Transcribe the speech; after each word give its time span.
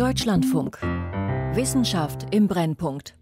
Deutschlandfunk. 0.00 0.78
Wissenschaft 1.54 2.34
im 2.34 2.48
Brennpunkt. 2.48 3.14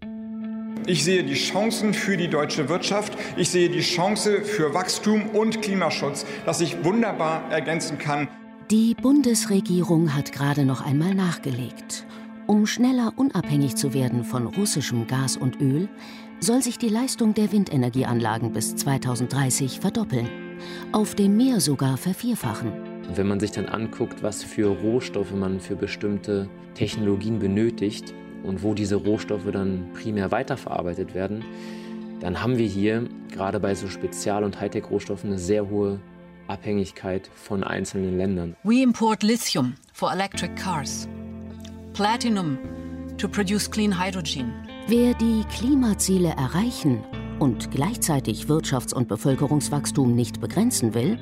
Ich 0.87 1.03
sehe 1.03 1.23
die 1.23 1.33
Chancen 1.33 1.93
für 1.93 2.15
die 2.15 2.29
deutsche 2.29 2.69
Wirtschaft. 2.69 3.17
Ich 3.35 3.49
sehe 3.49 3.69
die 3.69 3.81
Chance 3.81 4.43
für 4.43 4.73
Wachstum 4.73 5.29
und 5.31 5.61
Klimaschutz, 5.61 6.25
das 6.45 6.59
sich 6.59 6.83
wunderbar 6.85 7.51
ergänzen 7.51 7.97
kann. 7.97 8.29
Die 8.71 8.95
Bundesregierung 8.95 10.15
hat 10.15 10.31
gerade 10.31 10.63
noch 10.63 10.79
einmal 10.79 11.13
nachgelegt. 11.13 12.07
Um 12.47 12.65
schneller 12.65 13.13
unabhängig 13.17 13.75
zu 13.75 13.93
werden 13.93 14.23
von 14.23 14.47
russischem 14.47 15.05
Gas 15.05 15.37
und 15.37 15.59
Öl, 15.59 15.89
soll 16.39 16.63
sich 16.63 16.77
die 16.77 16.87
Leistung 16.87 17.33
der 17.33 17.51
Windenergieanlagen 17.51 18.53
bis 18.53 18.75
2030 18.75 19.81
verdoppeln, 19.81 20.29
auf 20.93 21.13
dem 21.13 21.35
Meer 21.35 21.59
sogar 21.59 21.97
vervierfachen. 21.97 22.88
Wenn 23.15 23.27
man 23.27 23.39
sich 23.39 23.51
dann 23.51 23.65
anguckt, 23.65 24.21
was 24.21 24.43
für 24.43 24.67
Rohstoffe 24.67 25.33
man 25.33 25.59
für 25.59 25.75
bestimmte 25.75 26.47
Technologien 26.75 27.39
benötigt 27.39 28.13
und 28.43 28.61
wo 28.61 28.73
diese 28.73 28.95
Rohstoffe 28.95 29.49
dann 29.51 29.87
primär 29.93 30.31
weiterverarbeitet 30.31 31.13
werden, 31.15 31.43
dann 32.19 32.41
haben 32.41 32.57
wir 32.57 32.67
hier 32.67 33.05
gerade 33.31 33.59
bei 33.59 33.73
so 33.73 33.87
Spezial- 33.87 34.43
und 34.43 34.59
Hightech-Rohstoffen 34.59 35.31
eine 35.31 35.39
sehr 35.39 35.69
hohe 35.69 35.99
Abhängigkeit 36.47 37.29
von 37.33 37.63
einzelnen 37.63 38.17
Ländern. 38.17 38.55
We 38.63 38.81
import 38.81 39.23
lithium 39.23 39.75
for 39.93 40.11
electric 40.11 40.55
cars, 40.55 41.07
platinum 41.93 42.57
to 43.17 43.27
produce 43.27 43.69
clean 43.69 43.99
hydrogen. 43.99 44.53
Wer 44.87 45.13
die 45.15 45.43
Klimaziele 45.55 46.29
erreichen 46.29 47.03
und 47.39 47.71
gleichzeitig 47.71 48.45
Wirtschafts- 48.45 48.93
und 48.93 49.07
Bevölkerungswachstum 49.07 50.15
nicht 50.15 50.41
begrenzen 50.41 50.93
will, 50.93 51.17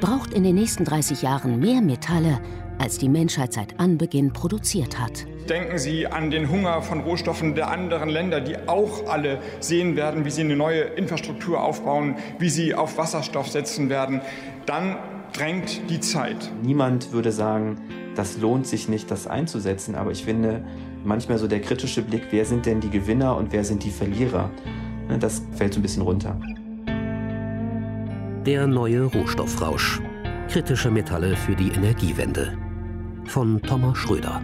braucht 0.00 0.34
in 0.34 0.44
den 0.44 0.54
nächsten 0.54 0.84
30 0.84 1.22
Jahren 1.22 1.58
mehr 1.58 1.80
Metalle, 1.80 2.40
als 2.78 2.98
die 2.98 3.08
Menschheit 3.08 3.52
seit 3.52 3.80
Anbeginn 3.80 4.32
produziert 4.32 5.00
hat. 5.00 5.26
Denken 5.48 5.78
Sie 5.78 6.06
an 6.06 6.30
den 6.30 6.50
Hunger 6.50 6.82
von 6.82 7.00
Rohstoffen 7.00 7.54
der 7.54 7.70
anderen 7.70 8.08
Länder, 8.08 8.40
die 8.40 8.56
auch 8.68 9.06
alle 9.08 9.40
sehen 9.60 9.96
werden, 9.96 10.24
wie 10.24 10.30
sie 10.30 10.42
eine 10.42 10.56
neue 10.56 10.82
Infrastruktur 10.82 11.62
aufbauen, 11.62 12.16
wie 12.38 12.48
sie 12.48 12.74
auf 12.74 12.98
Wasserstoff 12.98 13.48
setzen 13.48 13.88
werden. 13.88 14.20
Dann 14.66 14.96
drängt 15.32 15.90
die 15.90 16.00
Zeit. 16.00 16.50
Niemand 16.62 17.12
würde 17.12 17.32
sagen, 17.32 17.78
das 18.14 18.38
lohnt 18.38 18.66
sich 18.66 18.88
nicht, 18.88 19.10
das 19.10 19.26
einzusetzen. 19.26 19.94
Aber 19.94 20.10
ich 20.10 20.24
finde 20.24 20.64
manchmal 21.04 21.38
so 21.38 21.48
der 21.48 21.60
kritische 21.60 22.02
Blick, 22.02 22.24
wer 22.30 22.44
sind 22.44 22.66
denn 22.66 22.80
die 22.80 22.90
Gewinner 22.90 23.36
und 23.36 23.52
wer 23.52 23.64
sind 23.64 23.84
die 23.84 23.90
Verlierer? 23.90 24.50
Ne, 25.08 25.18
das 25.18 25.42
fällt 25.52 25.74
so 25.74 25.80
ein 25.80 25.82
bisschen 25.82 26.02
runter. 26.02 26.38
Der 28.46 28.66
neue 28.66 29.04
Rohstoffrausch. 29.04 30.00
Kritische 30.48 30.90
Metalle 30.90 31.36
für 31.36 31.54
die 31.54 31.70
Energiewende. 31.70 32.56
Von 33.26 33.60
Thomas 33.62 33.96
Schröder. 33.98 34.42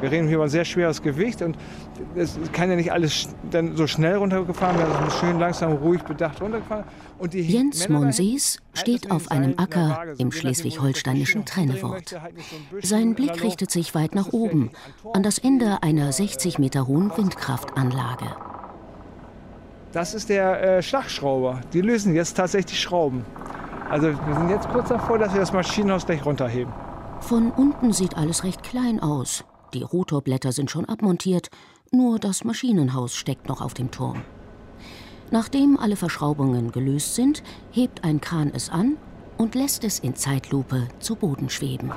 Wir 0.00 0.10
reden 0.10 0.26
hier 0.26 0.34
über 0.34 0.44
ein 0.44 0.50
sehr 0.50 0.64
schweres 0.64 1.00
Gewicht 1.00 1.42
und 1.42 1.56
es 2.14 2.38
kann 2.52 2.70
ja 2.70 2.76
nicht 2.76 2.92
alles 2.92 3.28
dann 3.50 3.76
so 3.76 3.86
schnell 3.86 4.16
runtergefahren 4.16 4.78
werden, 4.78 4.92
es 4.94 5.00
muss 5.04 5.20
schön 5.20 5.38
langsam, 5.38 5.72
ruhig, 5.72 6.02
bedacht 6.02 6.40
runtergefahren. 6.40 6.84
Jens 7.32 7.88
Monsees 7.88 8.58
steht 8.74 9.10
auf 9.10 9.30
einem 9.30 9.54
Acker 9.58 10.14
im 10.18 10.32
schleswig-holsteinischen 10.32 11.44
Trennewort. 11.44 12.16
Sein 12.82 13.14
Blick 13.14 13.42
richtet 13.42 13.70
sich 13.70 13.94
weit 13.94 14.14
nach 14.14 14.32
oben, 14.32 14.70
an 15.12 15.22
das 15.22 15.38
Ende 15.38 15.82
einer 15.82 16.12
60 16.12 16.58
Meter 16.58 16.86
hohen 16.86 17.10
Windkraftanlage. 17.16 18.26
Das 19.92 20.14
ist 20.14 20.30
der 20.30 20.62
äh, 20.62 20.82
Schlagschrauber. 20.82 21.60
Die 21.72 21.82
lösen 21.82 22.14
jetzt 22.14 22.34
tatsächlich 22.34 22.80
Schrauben. 22.80 23.26
Also 23.90 24.08
wir 24.08 24.34
sind 24.34 24.48
jetzt 24.48 24.68
kurz 24.70 24.88
davor, 24.88 25.18
dass 25.18 25.34
wir 25.34 25.40
das 25.40 25.52
Maschinenhaus 25.52 26.06
gleich 26.06 26.24
runterheben. 26.24 26.72
Von 27.20 27.50
unten 27.50 27.92
sieht 27.92 28.16
alles 28.16 28.42
recht 28.42 28.62
klein 28.62 29.00
aus. 29.00 29.44
Die 29.74 29.82
Rotorblätter 29.82 30.52
sind 30.52 30.70
schon 30.70 30.86
abmontiert, 30.86 31.48
nur 31.94 32.18
das 32.18 32.42
Maschinenhaus 32.42 33.14
steckt 33.14 33.48
noch 33.48 33.60
auf 33.60 33.74
dem 33.74 33.90
Turm. 33.90 34.22
Nachdem 35.30 35.78
alle 35.78 35.96
Verschraubungen 35.96 36.72
gelöst 36.72 37.14
sind, 37.14 37.42
hebt 37.70 38.02
ein 38.02 38.20
Kran 38.20 38.50
es 38.54 38.70
an 38.70 38.96
und 39.36 39.54
lässt 39.54 39.84
es 39.84 39.98
in 39.98 40.14
Zeitlupe 40.14 40.88
zu 41.00 41.16
Boden 41.16 41.50
schweben. 41.50 41.90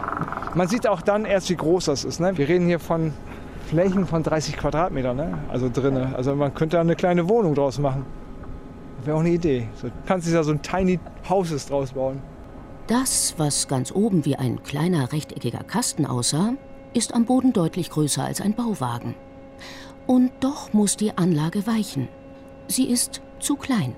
Man 0.54 0.68
sieht 0.68 0.86
auch 0.86 1.02
dann 1.02 1.24
erst, 1.24 1.50
wie 1.50 1.56
groß 1.56 1.86
das 1.86 2.04
ist. 2.04 2.20
Ne? 2.20 2.38
Wir 2.38 2.48
reden 2.48 2.68
hier 2.68 2.80
von 2.80 3.14
Flächen 3.68 4.06
von 4.06 4.22
30 4.22 4.58
Quadratmetern, 4.58 5.16
ne? 5.16 5.38
also 5.50 5.70
drinnen. 5.70 6.14
Also 6.14 6.36
man 6.36 6.54
könnte 6.54 6.76
da 6.76 6.82
eine 6.82 6.96
kleine 6.96 7.30
Wohnung 7.30 7.56
draus 7.56 7.80
machen. 7.80 8.06
Wäre 9.06 9.16
auch 9.16 9.22
eine 9.22 9.32
Idee. 9.32 9.70
So 9.76 9.88
kannst 10.06 10.28
du 10.28 10.34
da 10.34 10.44
so 10.44 10.52
ein 10.52 10.62
Tiny 10.62 11.00
Houses 11.30 11.68
draus 11.68 11.94
bauen. 11.94 12.22
Das, 12.88 13.34
was 13.38 13.68
ganz 13.68 13.94
oben 13.94 14.26
wie 14.26 14.36
ein 14.36 14.62
kleiner 14.64 15.14
rechteckiger 15.14 15.64
Kasten 15.64 16.06
aussah, 16.06 16.54
ist 16.94 17.14
am 17.14 17.26
Boden 17.26 17.54
deutlich 17.54 17.90
größer 17.90 18.24
als 18.24 18.42
ein 18.42 18.54
Bauwagen. 18.54 19.16
Und 20.08 20.32
doch 20.40 20.74
muss 20.74 20.98
die 20.98 21.18
Anlage 21.18 21.66
weichen. 21.68 22.08
Sie 22.68 22.86
ist 22.90 23.22
zu 23.40 23.56
klein, 23.56 23.96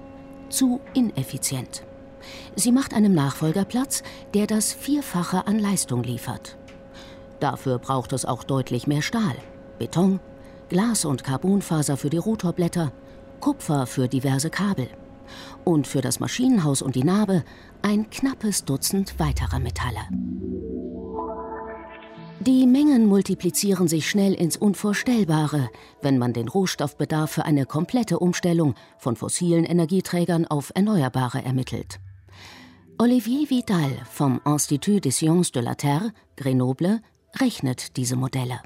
zu 0.49 0.79
ineffizient. 0.93 1.83
Sie 2.55 2.71
macht 2.71 2.93
einem 2.93 3.13
Nachfolger 3.13 3.65
Platz, 3.65 4.03
der 4.33 4.47
das 4.47 4.73
Vierfache 4.73 5.47
an 5.47 5.59
Leistung 5.59 6.03
liefert. 6.03 6.57
Dafür 7.39 7.77
braucht 7.77 8.13
es 8.13 8.25
auch 8.25 8.43
deutlich 8.43 8.87
mehr 8.87 9.01
Stahl, 9.01 9.35
Beton, 9.79 10.19
Glas- 10.69 11.05
und 11.05 11.23
Carbonfaser 11.23 11.97
für 11.97 12.09
die 12.09 12.17
Rotorblätter, 12.17 12.91
Kupfer 13.39 13.85
für 13.85 14.07
diverse 14.07 14.49
Kabel 14.49 14.87
und 15.63 15.87
für 15.87 16.01
das 16.01 16.19
Maschinenhaus 16.19 16.81
und 16.81 16.95
die 16.95 17.03
Narbe 17.03 17.43
ein 17.81 18.09
knappes 18.09 18.65
Dutzend 18.65 19.19
weiterer 19.19 19.59
Metalle. 19.59 19.99
Die 22.47 22.65
Mengen 22.65 23.07
multiplizieren 23.07 23.89
sich 23.89 24.09
schnell 24.09 24.33
ins 24.33 24.55
Unvorstellbare, 24.55 25.69
wenn 26.01 26.17
man 26.17 26.31
den 26.31 26.47
Rohstoffbedarf 26.47 27.29
für 27.29 27.43
eine 27.43 27.65
komplette 27.65 28.19
Umstellung 28.19 28.73
von 28.99 29.17
fossilen 29.17 29.65
Energieträgern 29.65 30.45
auf 30.45 30.71
Erneuerbare 30.73 31.43
ermittelt. 31.43 31.99
Olivier 32.99 33.49
Vidal 33.49 33.91
vom 34.09 34.39
Institut 34.45 35.03
des 35.03 35.17
Sciences 35.17 35.51
de 35.51 35.61
la 35.61 35.75
Terre, 35.75 36.13
Grenoble, 36.37 37.01
rechnet 37.37 37.97
diese 37.97 38.15
Modelle. 38.15 38.61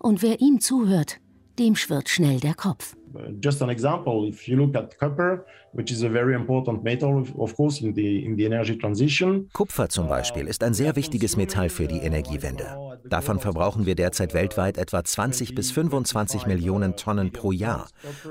Und 0.00 0.22
wer 0.22 0.40
ihm 0.40 0.60
zuhört, 0.60 1.20
dem 1.60 1.76
schwirrt 1.76 2.08
schnell 2.08 2.40
der 2.40 2.54
Kopf. 2.54 2.96
Just 3.40 3.62
an 3.62 3.70
example, 3.70 4.26
if 4.26 4.48
you 4.48 4.56
look 4.56 4.74
at 4.74 4.98
copper, 4.98 5.46
which 5.72 5.92
is 5.92 6.02
a 6.02 6.08
very 6.08 6.34
important 6.34 6.82
metal, 6.82 7.24
of 7.38 7.54
course, 7.54 7.80
in 7.80 7.94
the, 7.94 8.24
in 8.24 8.36
the 8.36 8.44
energy 8.44 8.76
transition. 8.76 9.48
Kupfer 9.52 9.88
zum 9.88 10.08
Beispiel 10.08 10.48
ist 10.48 10.64
ein 10.64 10.74
sehr 10.74 10.96
wichtiges 10.96 11.36
Metall 11.36 11.68
für 11.68 11.86
die 11.86 11.98
Energiewende. 11.98 12.85
Davon 13.08 13.40
verbrauchen 13.40 13.86
wir 13.86 13.94
derzeit 13.94 14.34
weltweit 14.34 14.78
etwa 14.78 15.02
20 15.02 15.54
bis 15.54 15.70
25 15.70 16.46
Millionen 16.46 16.96
Tonnen 16.96 17.32
pro 17.32 17.52
Jahr. 17.52 17.88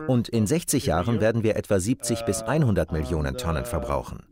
Und 0.08 0.30
in 0.30 0.48
60 0.48 0.86
Jahren 0.86 1.22
werden 1.22 1.44
wir 1.44 1.56
etwa 1.56 1.80
70 1.80 2.26
bis 2.26 2.42
100 2.42 2.92
Millionen 2.92 3.38
Tonnen 3.38 3.66
verbrauchen. 3.66 4.24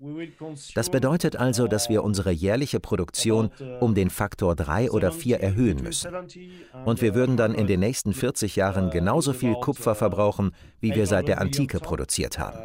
Das 0.76 0.90
bedeutet 0.90 1.36
also, 1.36 1.68
dass 1.68 1.90
wir 1.90 2.04
unsere 2.04 2.32
jährliche 2.32 2.80
Produktion 2.80 3.50
um 3.80 3.96
den 3.96 4.10
Faktor 4.10 4.56
3 4.56 4.92
oder 4.92 5.12
4 5.12 5.40
erhöhen 5.42 5.82
müssen. 5.82 6.12
Und 6.86 7.02
wir 7.02 7.16
würden 7.16 7.38
dann 7.38 7.54
in 7.54 7.68
den 7.68 7.80
nächsten 7.80 8.14
40 8.14 8.56
Jahren 8.56 8.90
genauso 8.90 9.34
viel 9.34 9.54
Kupfer 9.56 9.96
verbrauchen, 9.96 10.52
wie 10.80 10.94
wir 10.96 11.08
seit 11.08 11.28
der 11.28 11.42
Antike 11.42 11.80
produziert 11.80 12.40
haben. 12.40 12.60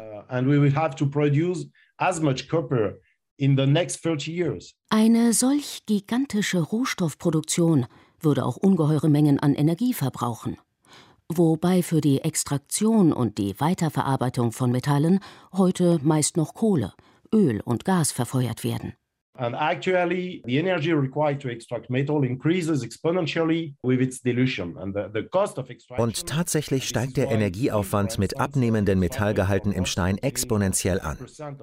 Eine 4.89 5.33
solch 5.33 5.85
gigantische 5.85 6.59
Rohstoffproduktion 6.59 7.85
würde 8.19 8.45
auch 8.45 8.57
ungeheure 8.57 9.09
Mengen 9.09 9.39
an 9.39 9.55
Energie 9.55 9.93
verbrauchen. 9.93 10.57
Wobei 11.29 11.83
für 11.83 12.01
die 12.01 12.21
Extraktion 12.21 13.13
und 13.13 13.37
die 13.37 13.59
Weiterverarbeitung 13.59 14.51
von 14.51 14.71
Metallen 14.71 15.19
heute 15.53 15.99
meist 16.01 16.37
noch 16.37 16.53
Kohle, 16.53 16.93
Öl 17.33 17.61
und 17.61 17.85
Gas 17.85 18.11
verfeuert 18.11 18.63
werden. 18.63 18.93
And 19.39 19.55
actually, 19.55 20.41
the 20.45 20.59
energy 20.59 20.91
required 20.91 21.39
to 21.41 21.49
extract 21.49 21.89
metal 21.89 22.25
increases 22.25 22.83
exponentially 22.83 23.73
with 23.81 24.01
its 24.01 24.19
dilution. 24.21 24.77
And 24.77 24.93
the, 24.93 25.09
the 25.13 25.23
cost 25.29 25.57
of 25.57 25.69
extraction 25.69 26.03
Und 26.03 26.27
tatsächlich 26.27 26.89
steigt 26.89 27.15
der 27.15 27.31
Energieaufwand 27.31 28.19
mit 28.19 28.37
abnehmenden 28.37 28.99
Metallgehalten 28.99 29.71
im 29.71 29.85
Stein 29.85 30.17
exponentiell 30.17 30.99
an. 30.99 31.17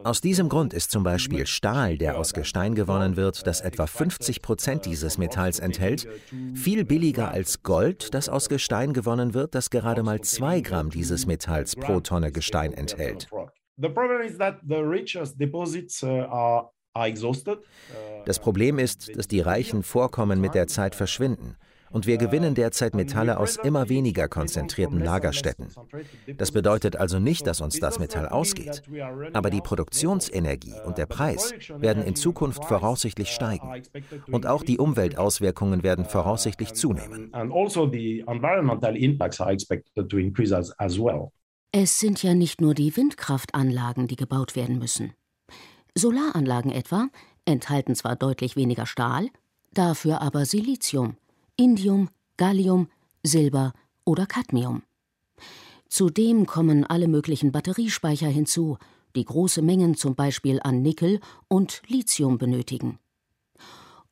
Aus 0.05 0.23
diesem 0.23 0.49
Grund 0.49 0.73
ist 0.73 0.91
zum 0.91 1.03
Beispiel 1.03 1.47
Stahl, 1.47 1.99
der 1.99 2.19
aus 2.19 2.33
Gestein 2.33 2.75
gewonnen 2.75 3.17
wird, 3.17 3.47
das 3.47 3.61
etwa 3.61 3.87
50 3.87 4.41
Prozent 4.41 4.87
dieses 4.87 5.19
Metalls 5.19 5.59
enthält, 5.59 6.09
viel 6.55 6.87
billiger 6.87 7.31
als 7.31 7.63
Gold, 7.63 8.15
das 8.15 8.31
aus 8.31 8.49
Gestein 8.49 8.95
gewonnen 8.95 9.35
wird, 9.35 9.55
das 9.55 9.69
gerade 9.69 10.03
mal 10.03 10.23
zwei 10.23 10.63
Gramm 10.63 10.89
dieses 10.89 11.27
Metalls 11.27 11.77
pro 11.77 12.01
Tonne 12.01 12.33
Gestein 12.33 12.73
enthält. 12.73 13.29
The 13.79 13.91
problem 13.91 14.23
is 14.23 14.39
that 14.39 14.61
the 14.67 14.81
richest 14.81 15.39
deposits 15.39 16.03
uh, 16.03 16.25
are 16.31 16.71
das 18.27 18.41
Problem 18.41 18.79
ist, 18.79 19.17
dass 19.17 19.29
die 19.29 19.41
reichen 19.41 19.83
Vorkommen 19.83 20.41
mit 20.41 20.55
der 20.55 20.67
Zeit 20.67 20.95
verschwinden 20.95 21.57
Und 21.91 22.07
wir 22.07 22.19
gewinnen 22.19 22.55
derzeit 22.57 22.95
Metalle 22.95 23.39
aus 23.39 23.57
immer 23.57 23.89
weniger 23.89 24.29
konzentrierten 24.29 25.01
Lagerstätten. 25.01 25.69
Das 26.37 26.51
bedeutet 26.51 26.97
also 26.97 27.21
nicht, 27.21 27.47
dass 27.47 27.61
uns 27.61 27.79
das 27.79 28.01
Metall 28.01 28.29
ausgeht. 28.29 28.83
Aber 29.33 29.51
die 29.51 29.61
Produktionsenergie 29.61 30.75
und 30.85 30.99
der 30.99 31.07
Preis 31.07 31.53
werden 31.79 32.03
in 32.03 32.17
Zukunft 32.17 32.65
voraussichtlich 32.65 33.31
steigen. 33.31 33.83
Und 34.27 34.47
auch 34.47 34.65
die 34.65 34.79
Umweltauswirkungen 34.79 35.85
werden 35.85 36.05
voraussichtlich 36.05 36.75
zunehmen. 36.75 37.33
Also 37.33 37.91
es 41.73 41.99
sind 41.99 42.23
ja 42.23 42.35
nicht 42.35 42.61
nur 42.61 42.75
die 42.75 42.97
Windkraftanlagen, 42.97 44.09
die 44.09 44.17
gebaut 44.17 44.57
werden 44.57 44.79
müssen. 44.79 45.13
Solaranlagen 45.97 46.71
etwa 46.71 47.09
enthalten 47.47 47.95
zwar 47.95 48.17
deutlich 48.17 48.55
weniger 48.55 48.87
Stahl, 48.87 49.31
dafür 49.73 50.21
aber 50.21 50.45
Silizium, 50.45 51.17
Indium, 51.57 52.11
Gallium, 52.37 52.89
Silber 53.23 53.73
oder 54.05 54.27
Cadmium. 54.27 54.83
Zudem 55.89 56.47
kommen 56.47 56.85
alle 56.85 57.09
möglichen 57.09 57.51
Batteriespeicher 57.51 58.29
hinzu, 58.29 58.77
die 59.15 59.25
große 59.25 59.63
Mengen 59.63 59.97
zum 59.97 60.15
Beispiel 60.15 60.61
an 60.63 60.83
Nickel 60.83 61.21
und 61.49 61.81
Lithium 61.87 62.37
benötigen. 62.37 62.99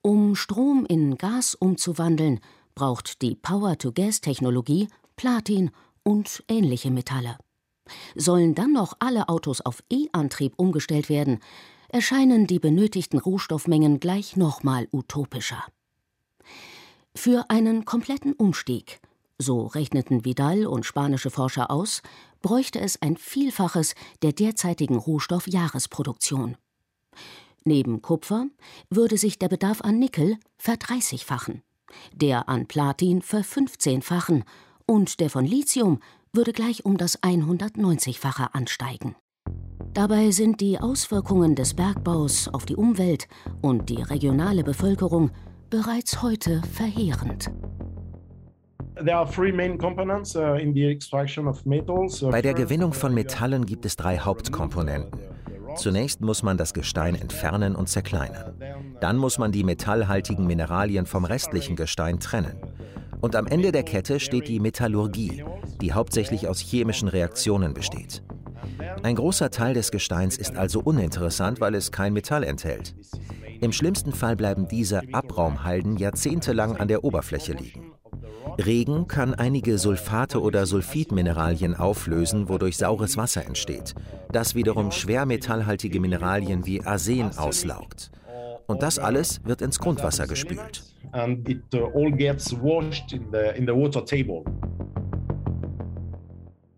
Um 0.01 0.37
Strom 0.37 0.87
in 0.87 1.17
Gas 1.19 1.55
umzuwandeln, 1.55 2.41
braucht 2.75 3.23
die 3.23 3.35
Power-to-Gas-Technologie 3.35 4.89
Platin 5.17 5.71
und 6.03 6.43
ähnliche 6.49 6.91
Metalle. 6.91 7.37
Sollen 8.15 8.55
dann 8.55 8.73
noch 8.73 8.95
alle 8.99 9.29
Autos 9.29 9.61
auf 9.61 9.83
E-Antrieb 9.91 10.55
umgestellt 10.57 11.09
werden, 11.09 11.41
erscheinen 11.95 12.49
die 12.49 12.59
benötigten 12.59 13.21
Rohstoffmengen 13.21 14.01
gleich 14.01 14.37
nochmal 14.37 14.89
utopischer. 14.91 15.65
Für 17.15 17.49
einen 17.51 17.85
kompletten 17.85 18.33
Umstieg, 18.33 18.99
so 19.39 19.67
rechneten 19.67 20.25
Vidal 20.25 20.67
und 20.67 20.85
spanische 20.85 21.31
Forscher 21.31 21.71
aus, 21.71 22.03
bräuchte 22.43 22.81
es 22.81 23.01
ein 23.01 23.17
Vielfaches 23.17 23.95
der 24.23 24.33
derzeitigen 24.33 24.97
Rohstoffjahresproduktion. 24.97 26.57
Neben 27.63 28.03
Kupfer 28.03 28.49
würde 28.91 29.17
sich 29.17 29.39
der 29.39 29.49
Bedarf 29.49 29.81
an 29.81 30.01
Nickel 30.01 30.39
verdreißigfachen, 30.59 31.63
der 32.13 32.49
an 32.49 32.67
Platin 32.67 33.23
verfünfzehnfachen 33.23 34.43
und 34.85 35.21
der 35.21 35.31
von 35.31 35.47
Lithium 35.47 36.01
würde 36.33 36.53
gleich 36.53 36.85
um 36.85 36.97
das 36.97 37.23
190-fache 37.23 38.53
ansteigen. 38.53 39.15
Dabei 39.95 40.31
sind 40.33 40.61
die 40.61 40.81
Auswirkungen 40.81 41.55
des 41.55 41.75
Bergbaus 41.75 42.49
auf 42.49 42.67
die 42.67 42.75
Umwelt 42.75 43.29
und 43.63 43.89
die 43.89 44.03
regionale 44.03 44.65
Bevölkerung 44.65 45.31
bereits 45.71 46.21
heute 46.21 46.61
verheerend. 46.73 47.53
Uh, 48.97 49.03
uh, 49.03 49.25
Bei 52.31 52.43
der 52.43 52.55
Gewinnung 52.55 52.93
von 52.93 53.15
Metallen 53.15 53.67
gibt 53.67 53.87
es 53.87 53.95
drei 53.95 54.19
Hauptkomponenten. 54.19 55.21
Zunächst 55.77 56.21
muss 56.21 56.43
man 56.43 56.57
das 56.57 56.75
Gestein 56.75 57.15
entfernen 57.15 57.77
und 57.77 57.89
zerkleinern. 57.89 58.55
Dann 59.01 59.17
muss 59.17 59.39
man 59.39 59.53
die 59.53 59.63
metallhaltigen 59.63 60.45
Mineralien 60.45 61.07
vom 61.07 61.25
restlichen 61.25 61.77
Gestein 61.77 62.19
trennen. 62.19 62.57
Und 63.21 63.37
am 63.37 63.47
Ende 63.47 63.71
der 63.71 63.85
Kette 63.85 64.19
steht 64.19 64.49
die 64.49 64.59
Metallurgie, 64.59 65.45
die 65.81 65.93
hauptsächlich 65.93 66.49
aus 66.49 66.59
chemischen 66.59 67.07
Reaktionen 67.07 67.75
besteht. 67.75 68.25
Ein 69.03 69.17
großer 69.17 69.51
Teil 69.51 69.75
des 69.75 69.91
Gesteins 69.91 70.37
ist 70.37 70.57
also 70.57 70.81
uninteressant, 70.81 71.61
weil 71.61 71.75
es 71.75 71.93
kein 71.93 72.13
Metall 72.13 72.45
enthält. 72.45 72.95
Im 73.61 73.73
schlimmsten 73.73 74.13
Fall 74.13 74.37
bleiben 74.37 74.69
diese 74.69 75.03
Abraumhalden 75.13 75.97
jahrzehntelang 75.97 76.77
an 76.77 76.89
der 76.89 77.05
Oberfläche 77.05 77.53
liegen. 77.53 77.93
Regen 78.59 79.09
kann 79.09 79.35
einige 79.35 79.79
Sulfate 79.79 80.41
oder 80.41 80.67
Sulfidmineralien 80.67 81.75
auflösen, 81.75 82.49
wodurch 82.49 82.77
saures 82.77 83.17
Wasser 83.17 83.45
entsteht, 83.45 83.95
das 84.33 84.55
wiederum 84.55 84.93
schwermetallhaltige 84.93 85.99
Mineralien 85.99 86.65
wie 86.67 86.83
Arsen 86.83 87.37
auslaugt. 87.37 88.11
Und 88.67 88.83
das 88.83 88.99
alles 88.99 89.41
wird 89.45 89.61
ins 89.61 89.79
Grundwasser 89.79 90.27
gespült. 90.27 90.83
And 91.13 91.49
it 91.49 91.63
uh, 91.75 91.87
all 91.95 92.11
gets 92.11 92.53
washed 92.53 93.13
in 93.13 93.27
the, 93.31 93.57
in 93.57 93.67
the 93.67 93.73
water 93.73 94.05
table. 94.05 94.43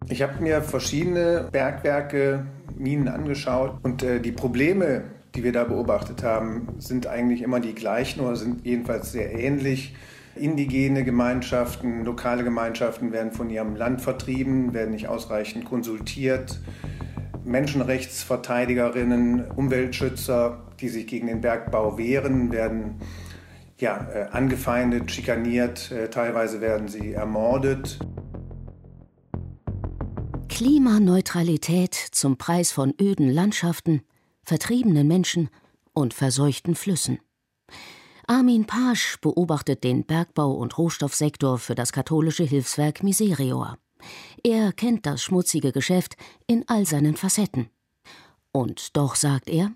Ich 0.09 0.23
habe 0.23 0.41
mir 0.41 0.63
verschiedene 0.63 1.49
Bergwerke, 1.51 2.47
Minen 2.77 3.09
angeschaut 3.09 3.81
und 3.83 4.05
äh, 4.05 4.21
die 4.21 4.31
Probleme, 4.31 5.03
die 5.35 5.43
wir 5.43 5.51
da 5.53 5.65
beobachtet 5.65 6.23
haben, 6.23 6.69
sind 6.79 7.09
eigentlich 7.09 7.43
immer 7.43 7.59
die 7.59 7.75
gleichen 7.75 8.21
oder 8.21 8.37
sind 8.37 8.65
jedenfalls 8.65 9.11
sehr 9.11 9.37
ähnlich. 9.37 9.97
Indigene 10.37 11.03
Gemeinschaften, 11.03 12.05
lokale 12.05 12.45
Gemeinschaften 12.45 13.11
werden 13.11 13.33
von 13.33 13.51
ihrem 13.51 13.75
Land 13.75 14.01
vertrieben, 14.01 14.75
werden 14.75 14.93
nicht 14.93 15.09
ausreichend 15.09 15.65
konsultiert. 15.65 16.61
Menschenrechtsverteidigerinnen, 17.45 19.51
Umweltschützer, 19.51 20.63
die 20.79 20.89
sich 20.89 21.09
gegen 21.09 21.27
den 21.27 21.41
Bergbau 21.41 21.99
wehren, 21.99 22.53
werden 22.53 23.01
ja, 23.79 24.07
äh, 24.15 24.27
angefeindet, 24.31 25.11
schikaniert, 25.11 25.91
äh, 25.91 26.11
teilweise 26.11 26.61
werden 26.61 26.87
sie 26.87 27.13
ermordet. 27.13 27.99
Klimaneutralität 30.57 31.95
zum 31.95 32.39
Preis 32.39 32.73
von 32.73 32.95
öden 32.99 33.29
Landschaften, 33.31 34.01
vertriebenen 34.43 35.07
Menschen 35.07 35.51
und 35.93 36.15
verseuchten 36.15 36.75
Flüssen. 36.75 37.19
Armin 38.27 38.65
Pasch 38.65 39.19
beobachtet 39.21 39.85
den 39.85 40.07
Bergbau- 40.07 40.55
und 40.55 40.79
Rohstoffsektor 40.79 41.59
für 41.59 41.75
das 41.75 41.93
katholische 41.93 42.45
Hilfswerk 42.45 43.03
Miserior. 43.03 43.77
Er 44.43 44.73
kennt 44.73 45.05
das 45.05 45.23
schmutzige 45.23 45.73
Geschäft 45.73 46.17
in 46.47 46.67
all 46.69 46.87
seinen 46.87 47.17
Facetten. 47.17 47.69
Und 48.51 48.97
doch 48.97 49.15
sagt 49.15 49.51
er, 49.51 49.73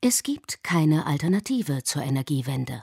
es 0.00 0.24
gibt 0.24 0.64
keine 0.64 1.06
Alternative 1.06 1.84
zur 1.84 2.02
Energiewende. 2.02 2.82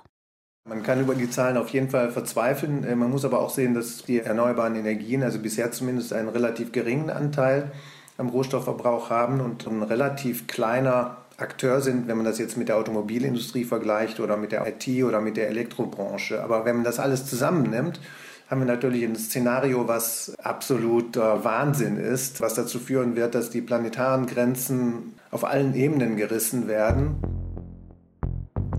Man 0.67 0.83
kann 0.83 0.99
über 0.99 1.15
die 1.15 1.29
Zahlen 1.29 1.55
auf 1.55 1.69
jeden 1.69 1.89
Fall 1.89 2.11
verzweifeln. 2.11 2.83
Äh, 2.83 2.95
man 2.95 3.09
muss 3.09 3.23
aber 3.23 3.39
auch 3.39 3.49
sehen, 3.49 3.73
dass 3.73 4.03
die 4.03 4.19
erneuerbaren 4.19 4.75
Energien, 4.75 5.23
also 5.23 5.39
bisher 5.39 5.71
zumindest 5.71 6.11
einen 6.11 6.27
relativ 6.27 6.71
geringen 6.73 7.09
Anteil 7.09 7.71
am 8.17 8.29
Rohstoffverbrauch 8.29 9.09
haben 9.09 9.39
und 9.39 9.65
ein 9.65 9.83
relativ 9.83 10.47
kleiner 10.47 11.17
Akteur 11.37 11.81
sind, 11.81 12.07
wenn 12.07 12.17
man 12.17 12.25
das 12.25 12.39
jetzt 12.39 12.57
mit 12.57 12.67
der 12.67 12.77
Automobilindustrie 12.77 13.63
vergleicht 13.63 14.19
oder 14.19 14.37
mit 14.37 14.51
der 14.51 14.65
IT 14.67 15.03
oder 15.03 15.21
mit 15.21 15.37
der 15.37 15.49
Elektrobranche. 15.49 16.43
Aber 16.43 16.65
wenn 16.65 16.77
man 16.77 16.83
das 16.83 16.99
alles 16.99 17.27
zusammennimmt, 17.27 18.01
haben 18.49 18.61
wir 18.61 18.65
natürlich 18.65 19.03
ein 19.03 19.15
Szenario, 19.15 19.87
was 19.87 20.33
absoluter 20.41 21.43
Wahnsinn 21.43 21.97
ist, 21.97 22.41
was 22.41 22.55
dazu 22.55 22.79
führen 22.79 23.15
wird, 23.15 23.35
dass 23.35 23.51
die 23.51 23.61
planetaren 23.61 24.25
Grenzen 24.25 25.13
auf 25.31 25.45
allen 25.45 25.75
Ebenen 25.75 26.17
gerissen 26.17 26.67
werden. 26.67 27.36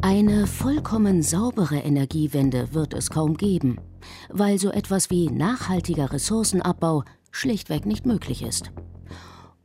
Eine 0.00 0.46
vollkommen 0.46 1.22
saubere 1.22 1.78
Energiewende 1.78 2.72
wird 2.72 2.94
es 2.94 3.10
kaum 3.10 3.36
geben, 3.36 3.80
weil 4.28 4.58
so 4.58 4.70
etwas 4.70 5.10
wie 5.10 5.28
nachhaltiger 5.28 6.12
Ressourcenabbau 6.12 7.02
schlichtweg 7.32 7.84
nicht 7.84 8.06
möglich 8.06 8.42
ist. 8.42 8.70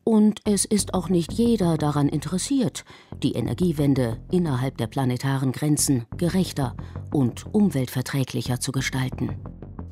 Und 0.03 0.41
es 0.43 0.65
ist 0.65 0.95
auch 0.95 1.07
nicht 1.07 1.33
jeder 1.33 1.77
daran 1.77 2.09
interessiert, 2.09 2.83
die 3.21 3.33
Energiewende 3.33 4.19
innerhalb 4.31 4.77
der 4.77 4.87
planetaren 4.87 5.51
Grenzen 5.51 6.07
gerechter 6.17 6.75
und 7.11 7.45
umweltverträglicher 7.53 8.59
zu 8.59 8.71
gestalten. 8.71 9.37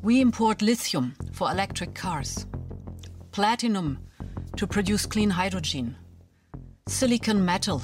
We 0.02 0.20
import 0.20 0.64
lithium 0.64 1.14
for 1.32 1.52
electric 1.52 1.94
cars, 1.94 2.48
platinum 3.32 3.98
to 4.58 4.66
produce 4.66 5.08
clean 5.08 5.38
hydrogen, 5.38 5.96
silicon 6.90 7.46
metal 7.46 7.80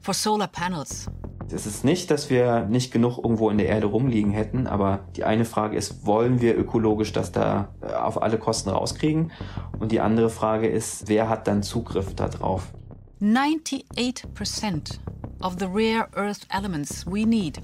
for 0.00 0.12
solar 0.12 0.48
panels. 0.48 1.08
Es 1.50 1.66
ist 1.66 1.84
nicht, 1.84 2.10
dass 2.10 2.28
wir 2.28 2.66
nicht 2.66 2.92
genug 2.92 3.18
irgendwo 3.18 3.48
in 3.48 3.58
der 3.58 3.68
Erde 3.68 3.86
rumliegen 3.86 4.32
hätten, 4.32 4.66
aber 4.66 5.00
die 5.16 5.24
eine 5.24 5.46
Frage 5.46 5.76
ist, 5.76 6.04
wollen 6.04 6.40
wir 6.42 6.56
ökologisch 6.58 7.12
das 7.12 7.32
da 7.32 7.68
äh, 7.80 7.92
auf 7.92 8.20
alle 8.22 8.38
Kosten 8.38 8.68
rauskriegen? 8.68 9.32
Und 9.78 9.90
die 9.92 10.00
andere 10.00 10.28
Frage 10.28 10.68
ist, 10.68 11.08
wer 11.08 11.28
hat 11.28 11.46
dann 11.46 11.62
Zugriff 11.62 12.14
darauf? 12.14 12.72
98% 13.22 14.98
of 15.40 15.56
the 15.58 15.66
rare 15.66 16.08
earth 16.14 16.46
elements 16.50 17.06
we 17.06 17.24
need 17.24 17.62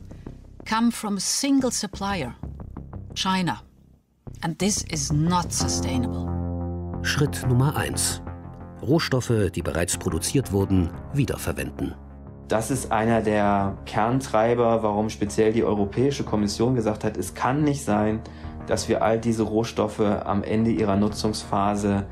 come 0.64 0.90
from 0.90 1.16
a 1.16 1.20
single 1.20 1.70
supplier, 1.70 2.34
China. 3.14 3.62
And 4.42 4.58
this 4.58 4.82
is 4.90 5.12
not 5.12 5.52
sustainable. 5.52 6.28
Schritt 7.02 7.46
Nummer 7.46 7.76
1. 7.76 8.22
Rohstoffe, 8.82 9.50
die 9.54 9.62
bereits 9.62 9.96
produziert 9.96 10.52
wurden, 10.52 10.90
wiederverwenden. 11.12 11.94
Das 12.48 12.70
ist 12.70 12.92
einer 12.92 13.22
der 13.22 13.78
Kerntreiber, 13.86 14.82
warum 14.82 15.08
speziell 15.08 15.52
die 15.52 15.64
Europäische 15.64 16.24
Kommission 16.24 16.74
gesagt 16.74 17.02
hat, 17.02 17.16
es 17.16 17.34
kann 17.34 17.64
nicht 17.64 17.82
sein, 17.84 18.20
dass 18.66 18.88
wir 18.88 19.02
all 19.02 19.18
diese 19.18 19.44
Rohstoffe 19.44 20.00
am 20.00 20.42
Ende 20.42 20.70
ihrer 20.70 20.96
Nutzungsphase 20.96 22.06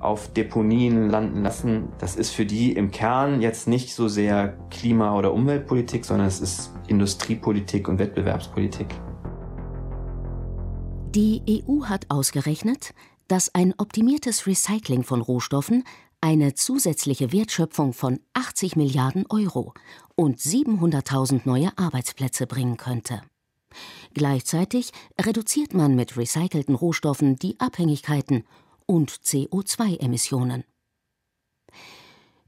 auf 0.00 0.32
Deponien 0.32 1.10
landen 1.10 1.42
lassen. 1.42 1.88
Das 1.98 2.16
ist 2.16 2.30
für 2.30 2.46
die 2.46 2.72
im 2.72 2.90
Kern 2.90 3.40
jetzt 3.40 3.66
nicht 3.66 3.94
so 3.94 4.08
sehr 4.08 4.56
Klima- 4.70 5.16
oder 5.16 5.32
Umweltpolitik, 5.32 6.04
sondern 6.04 6.26
es 6.28 6.40
ist 6.40 6.70
Industriepolitik 6.86 7.88
und 7.88 7.98
Wettbewerbspolitik. 7.98 8.88
Die 11.14 11.64
EU 11.68 11.84
hat 11.84 12.06
ausgerechnet, 12.08 12.92
dass 13.28 13.54
ein 13.54 13.74
optimiertes 13.78 14.46
Recycling 14.46 15.02
von 15.02 15.22
Rohstoffen 15.22 15.84
eine 16.20 16.54
zusätzliche 16.54 17.32
Wertschöpfung 17.32 17.92
von 17.92 18.20
80 18.34 18.76
Milliarden 18.76 19.24
Euro 19.28 19.74
und 20.14 20.38
700.000 20.38 21.42
neue 21.44 21.76
Arbeitsplätze 21.76 22.46
bringen 22.46 22.76
könnte. 22.76 23.22
Gleichzeitig 24.14 24.92
reduziert 25.20 25.74
man 25.74 25.94
mit 25.94 26.16
recycelten 26.16 26.74
Rohstoffen 26.74 27.36
die 27.36 27.60
Abhängigkeiten 27.60 28.44
und 28.86 29.10
CO2-Emissionen. 29.10 30.64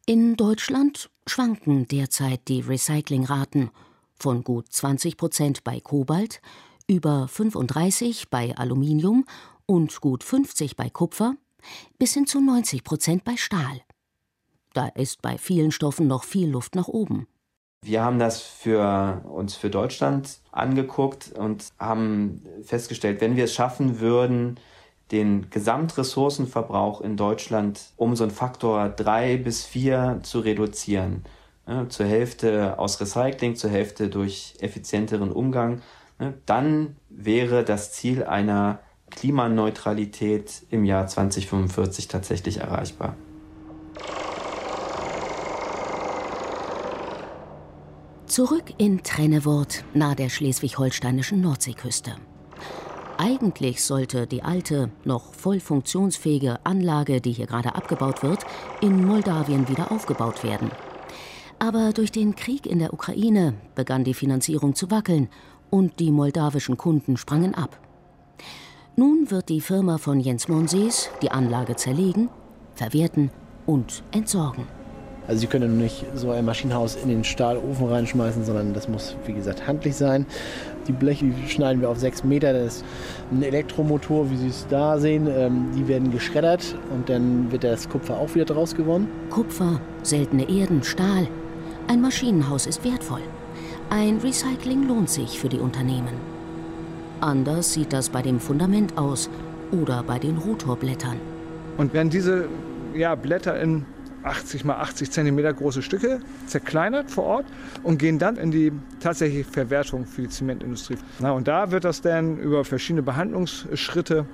In 0.07 0.37
Deutschland 0.37 1.11
schwanken 1.27 1.87
derzeit 1.87 2.49
die 2.49 2.61
Recyclingraten 2.61 3.71
von 4.15 4.43
gut 4.43 4.73
20 4.73 5.17
Prozent 5.19 5.65
bei 5.65 5.81
Kobalt, 5.81 6.41
über 6.87 7.29
35 7.29 8.31
bei 8.31 8.57
Aluminium 8.57 9.27
und 9.67 10.01
gut 10.01 10.25
50 10.25 10.77
bei 10.77 10.89
Kupfer 10.89 11.35
bis 11.99 12.15
hin 12.15 12.27
zu 12.27 12.41
90 12.41 12.85
Prozent 12.85 13.25
bei 13.25 13.37
Stahl. 13.37 13.83
Da 14.75 14.87
ist 14.89 15.23
bei 15.23 15.39
vielen 15.39 15.73
Stoffen 15.73 16.07
noch 16.07 16.25
viel 16.25 16.49
Luft 16.49 16.75
nach 16.75 16.89
oben. 16.89 17.27
Wir 17.85 18.03
haben 18.03 18.19
das 18.19 18.41
für 18.41 19.23
uns 19.25 19.57
für 19.57 19.71
Deutschland 19.71 20.41
angeguckt 20.51 21.33
und 21.37 21.73
haben 21.79 22.43
festgestellt, 22.63 23.21
wenn 23.21 23.37
wir 23.37 23.45
es 23.45 23.55
schaffen 23.55 24.01
würden, 24.01 24.59
den 25.13 25.49
Gesamtressourcenverbrauch 25.51 27.01
in 27.01 27.17
Deutschland 27.17 27.93
um 27.97 28.15
so 28.15 28.25
einen 28.25 28.33
Faktor 28.33 28.89
drei 28.91 29.37
bis 29.37 29.65
vier 29.65 30.21
zu 30.23 30.41
reduzieren, 30.41 31.25
ne, 31.67 31.89
zur 31.89 32.07
Hälfte 32.07 32.79
aus 32.79 33.01
Recycling, 33.01 33.57
zur 33.57 33.71
Hälfte 33.71 34.09
durch 34.09 34.55
effizienteren 34.61 35.33
Umgang, 35.33 35.81
ne, 36.19 36.35
dann 36.47 36.97
wäre 37.09 37.65
das 37.65 37.93
Ziel 37.93 38.25
einer 38.25 38.81
Klimaneutralität 39.11 40.63
im 40.71 40.85
Jahr 40.85 41.07
2045 41.07 42.09
tatsächlich 42.09 42.59
erreichbar. 42.59 43.17
Zurück 48.27 48.75
in 48.79 49.03
Trennewort 49.03 49.85
nahe 49.95 50.15
der 50.15 50.29
schleswig-holsteinischen 50.29 51.41
Nordseeküste. 51.41 52.17
Eigentlich 53.17 53.83
sollte 53.83 54.29
die 54.29 54.45
alte, 54.45 54.91
noch 55.05 55.33
voll 55.33 55.59
funktionsfähige 55.59 56.65
Anlage, 56.65 57.21
die 57.21 57.33
hier 57.33 57.47
gerade 57.47 57.75
abgebaut 57.75 58.23
wird, 58.23 58.45
in 58.81 59.05
Moldawien 59.05 59.69
wieder 59.69 59.91
aufgebaut 59.91 60.45
werden. 60.45 60.71
Aber 61.59 61.93
durch 61.93 62.13
den 62.13 62.37
Krieg 62.37 62.65
in 62.65 62.79
der 62.79 62.93
Ukraine 62.93 63.55
begann 63.75 64.05
die 64.05 64.15
Finanzierung 64.15 64.77
zu 64.77 64.93
wackeln 64.93 65.29
und 65.69 65.99
die 65.99 66.13
moldawischen 66.13 66.77
Kunden 66.77 67.17
sprangen 67.17 67.57
ab. 67.57 67.81
Nun 68.99 69.31
wird 69.31 69.49
die 69.49 69.61
Firma 69.61 69.97
von 69.97 70.19
Jens 70.19 70.49
Monsees 70.49 71.09
die 71.23 71.31
Anlage 71.31 71.77
zerlegen, 71.77 72.31
verwerten 72.75 73.31
und 73.65 74.03
entsorgen. 74.11 74.65
Also 75.29 75.43
Sie 75.43 75.47
können 75.47 75.79
nicht 75.79 76.05
so 76.17 76.33
ein 76.33 76.45
Maschinenhaus 76.45 76.97
in 76.97 77.09
den 77.09 77.23
Stahlofen 77.23 77.87
reinschmeißen, 77.87 78.45
sondern 78.45 78.75
das 78.75 78.89
muss, 78.89 79.15
wie 79.25 79.35
gesagt, 79.35 79.69
handlich 79.69 79.95
sein. 79.95 80.27
Die 80.89 80.93
Bleche 80.93 81.27
die 81.27 81.49
schneiden 81.49 81.81
wir 81.81 81.91
auf 81.91 81.99
6 82.01 82.25
Meter. 82.25 82.53
Das 82.53 82.79
ist 82.79 82.85
ein 83.31 83.45
Elektromotor, 83.45 84.33
wie 84.33 84.37
Sie 84.37 84.49
es 84.49 84.67
da 84.69 84.99
sehen. 84.99 85.29
Ähm, 85.31 85.69
die 85.77 85.87
werden 85.87 86.11
geschreddert 86.11 86.75
und 86.93 87.09
dann 87.09 87.53
wird 87.53 87.63
das 87.63 87.89
Kupfer 87.89 88.19
auch 88.19 88.35
wieder 88.35 88.47
draus 88.47 88.75
gewonnen. 88.75 89.07
Kupfer, 89.31 89.81
seltene 90.03 90.51
Erden, 90.51 90.83
Stahl. 90.83 91.29
Ein 91.87 92.01
Maschinenhaus 92.01 92.67
ist 92.67 92.83
wertvoll. 92.83 93.23
Ein 93.91 94.19
Recycling 94.19 94.89
lohnt 94.89 95.09
sich 95.09 95.39
für 95.39 95.49
die 95.49 95.61
Unternehmen. 95.61 96.38
Anders 97.21 97.73
sieht 97.73 97.93
das 97.93 98.11
bei 98.11 98.23
dem 98.23 98.39
Fundament 98.39 98.97
aus 98.97 99.29
oder 99.73 100.03
bei 100.03 100.19
den 100.19 100.37
Rotorblättern. 100.37 101.19
Und 101.77 101.93
wenn 101.93 102.11
diese 102.11 102.49
ja, 102.95 103.15
Blätter 103.15 103.61
in 103.61 103.87
80 104.23 104.65
mal 104.65 104.77
80 104.77 105.11
Zentimeter 105.11 105.53
große 105.53 105.83
Stücke, 105.83 106.21
zerkleinert 106.47 107.11
vor 107.11 107.25
Ort 107.25 107.47
und 107.83 107.99
gehen 107.99 108.19
dann 108.19 108.37
in 108.37 108.51
die 108.51 108.73
tatsächliche 109.01 109.45
Verwertung 109.45 110.07
für 110.07 110.23
die 110.23 110.29
Zementindustrie. 110.29 110.97
Na, 111.19 111.33
und 111.33 111.49
da 111.49 111.71
wird 111.71 111.85
das 111.85 112.01
dann 112.01 112.39
über 112.39 112.65
verschiedene 112.65 113.03
Behandlungsschritte 113.03 114.27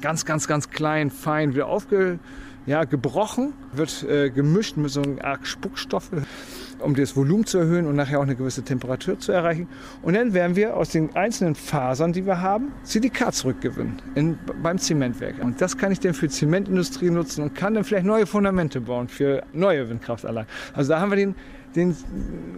ganz, 0.00 0.24
ganz, 0.24 0.46
ganz 0.46 0.70
klein, 0.70 1.10
fein 1.10 1.54
wieder 1.54 1.66
aufgebrochen, 1.66 3.52
ja, 3.52 3.76
wird 3.76 4.02
äh, 4.04 4.30
gemischt 4.30 4.76
mit 4.76 4.90
so 4.90 5.02
einer 5.02 5.24
Art 5.24 5.46
Spuckstoffe 5.46 6.10
um 6.84 6.94
das 6.94 7.16
Volumen 7.16 7.46
zu 7.46 7.58
erhöhen 7.58 7.86
und 7.86 7.96
nachher 7.96 8.18
auch 8.18 8.24
eine 8.24 8.36
gewisse 8.36 8.62
Temperatur 8.62 9.18
zu 9.18 9.32
erreichen. 9.32 9.68
Und 10.02 10.14
dann 10.14 10.34
werden 10.34 10.56
wir 10.56 10.76
aus 10.76 10.90
den 10.90 11.14
einzelnen 11.16 11.54
Fasern, 11.54 12.12
die 12.12 12.26
wir 12.26 12.40
haben, 12.40 12.72
Silikat 12.82 13.34
zurückgewinnen 13.34 14.00
in, 14.14 14.38
beim 14.62 14.78
Zementwerk. 14.78 15.42
Und 15.42 15.60
das 15.60 15.76
kann 15.76 15.92
ich 15.92 16.00
dann 16.00 16.14
für 16.14 16.28
Zementindustrie 16.28 17.10
nutzen 17.10 17.42
und 17.42 17.54
kann 17.54 17.74
dann 17.74 17.84
vielleicht 17.84 18.06
neue 18.06 18.26
Fundamente 18.26 18.80
bauen 18.80 19.08
für 19.08 19.42
neue 19.52 19.88
Windkraftanlagen. 19.88 20.48
Also 20.74 20.92
da 20.92 21.00
haben 21.00 21.10
wir 21.10 21.16
den, 21.16 21.34
den 21.74 21.96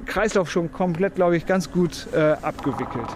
Kreislauf 0.06 0.50
schon 0.50 0.72
komplett, 0.72 1.14
glaube 1.14 1.36
ich, 1.36 1.46
ganz 1.46 1.70
gut 1.70 2.08
äh, 2.12 2.36
abgewickelt. 2.42 3.08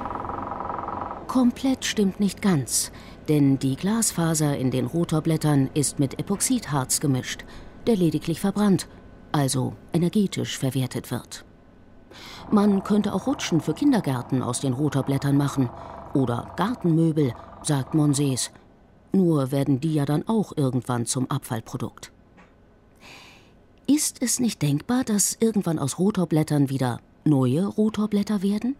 Komplett 1.26 1.84
stimmt 1.84 2.18
nicht 2.18 2.42
ganz, 2.42 2.90
denn 3.28 3.58
die 3.58 3.76
Glasfaser 3.76 4.56
in 4.56 4.70
den 4.70 4.86
Rotorblättern 4.86 5.70
ist 5.74 5.98
mit 6.00 6.18
Epoxidharz 6.18 7.00
gemischt, 7.00 7.44
der 7.86 7.96
lediglich 7.96 8.40
verbrannt 8.40 8.88
also 9.32 9.74
energetisch 9.92 10.58
verwertet 10.58 11.10
wird. 11.10 11.44
Man 12.50 12.82
könnte 12.82 13.12
auch 13.14 13.26
Rutschen 13.26 13.60
für 13.60 13.74
Kindergärten 13.74 14.42
aus 14.42 14.60
den 14.60 14.72
Rotorblättern 14.72 15.36
machen 15.36 15.70
oder 16.14 16.52
Gartenmöbel, 16.56 17.34
sagt 17.62 17.94
Monsees. 17.94 18.50
Nur 19.12 19.52
werden 19.52 19.80
die 19.80 19.94
ja 19.94 20.04
dann 20.04 20.26
auch 20.28 20.56
irgendwann 20.56 21.06
zum 21.06 21.30
Abfallprodukt. 21.30 22.12
Ist 23.86 24.22
es 24.22 24.38
nicht 24.38 24.62
denkbar, 24.62 25.04
dass 25.04 25.36
irgendwann 25.40 25.78
aus 25.78 25.98
Rotorblättern 25.98 26.70
wieder 26.70 27.00
neue 27.24 27.66
Rotorblätter 27.66 28.42
werden? 28.42 28.76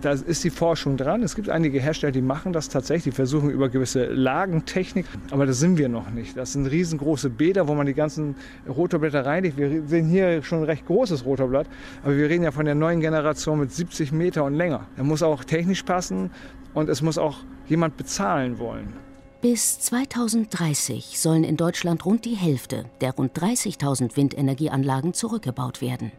Da 0.00 0.12
ist 0.12 0.44
die 0.44 0.50
Forschung 0.50 0.96
dran. 0.96 1.22
Es 1.22 1.34
gibt 1.34 1.48
einige 1.48 1.80
Hersteller, 1.80 2.12
die 2.12 2.20
machen 2.20 2.52
das 2.52 2.68
tatsächlich, 2.68 3.14
die 3.14 3.16
versuchen 3.16 3.50
über 3.50 3.68
gewisse 3.68 4.06
Lagentechnik, 4.06 5.06
aber 5.30 5.46
das 5.46 5.60
sind 5.60 5.78
wir 5.78 5.88
noch 5.88 6.10
nicht. 6.10 6.36
Das 6.36 6.52
sind 6.52 6.66
riesengroße 6.66 7.30
Bäder, 7.30 7.68
wo 7.68 7.74
man 7.74 7.86
die 7.86 7.94
ganzen 7.94 8.34
Rotorblätter 8.68 9.24
reinlegt. 9.24 9.56
Wir 9.56 9.86
sehen 9.86 10.08
hier 10.08 10.42
schon 10.42 10.58
ein 10.58 10.64
recht 10.64 10.86
großes 10.86 11.24
Rotorblatt, 11.24 11.66
aber 12.02 12.16
wir 12.16 12.28
reden 12.28 12.44
ja 12.44 12.50
von 12.50 12.66
der 12.66 12.74
neuen 12.74 13.00
Generation 13.00 13.60
mit 13.60 13.72
70 13.72 14.12
Meter 14.12 14.44
und 14.44 14.54
länger. 14.54 14.86
Da 14.96 15.02
muss 15.02 15.22
auch 15.22 15.44
technisch 15.44 15.82
passen 15.82 16.30
und 16.74 16.88
es 16.88 17.00
muss 17.00 17.16
auch 17.16 17.38
jemand 17.66 17.96
bezahlen 17.96 18.58
wollen. 18.58 18.92
Bis 19.40 19.78
2030 19.78 21.20
sollen 21.20 21.44
in 21.44 21.58
Deutschland 21.58 22.06
rund 22.06 22.24
die 22.24 22.34
Hälfte 22.34 22.86
der 23.02 23.12
rund 23.12 23.38
30.000 23.38 24.16
Windenergieanlagen 24.16 25.12
zurückgebaut 25.12 25.82
werden. 25.82 26.12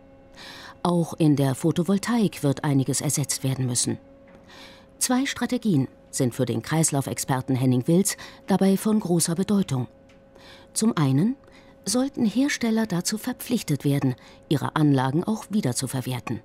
Auch 0.85 1.15
in 1.15 1.35
der 1.35 1.55
Photovoltaik 1.55 2.43
wird 2.43 2.63
einiges 2.63 3.01
ersetzt 3.01 3.43
werden 3.43 3.65
müssen. 3.65 3.97
Zwei 4.99 5.25
Strategien 5.25 5.87
sind 6.11 6.35
für 6.35 6.45
den 6.45 6.61
Kreislaufexperten 6.61 7.55
Henning 7.55 7.87
Wilz 7.87 8.17
dabei 8.45 8.77
von 8.77 8.99
großer 8.99 9.33
Bedeutung. 9.33 9.87
Zum 10.73 10.95
einen 10.95 11.37
sollten 11.85 12.27
Hersteller 12.27 12.85
dazu 12.85 13.17
verpflichtet 13.17 13.83
werden, 13.83 14.13
ihre 14.47 14.75
Anlagen 14.75 15.23
auch 15.23 15.45
wiederzuverwerten. 15.49 16.41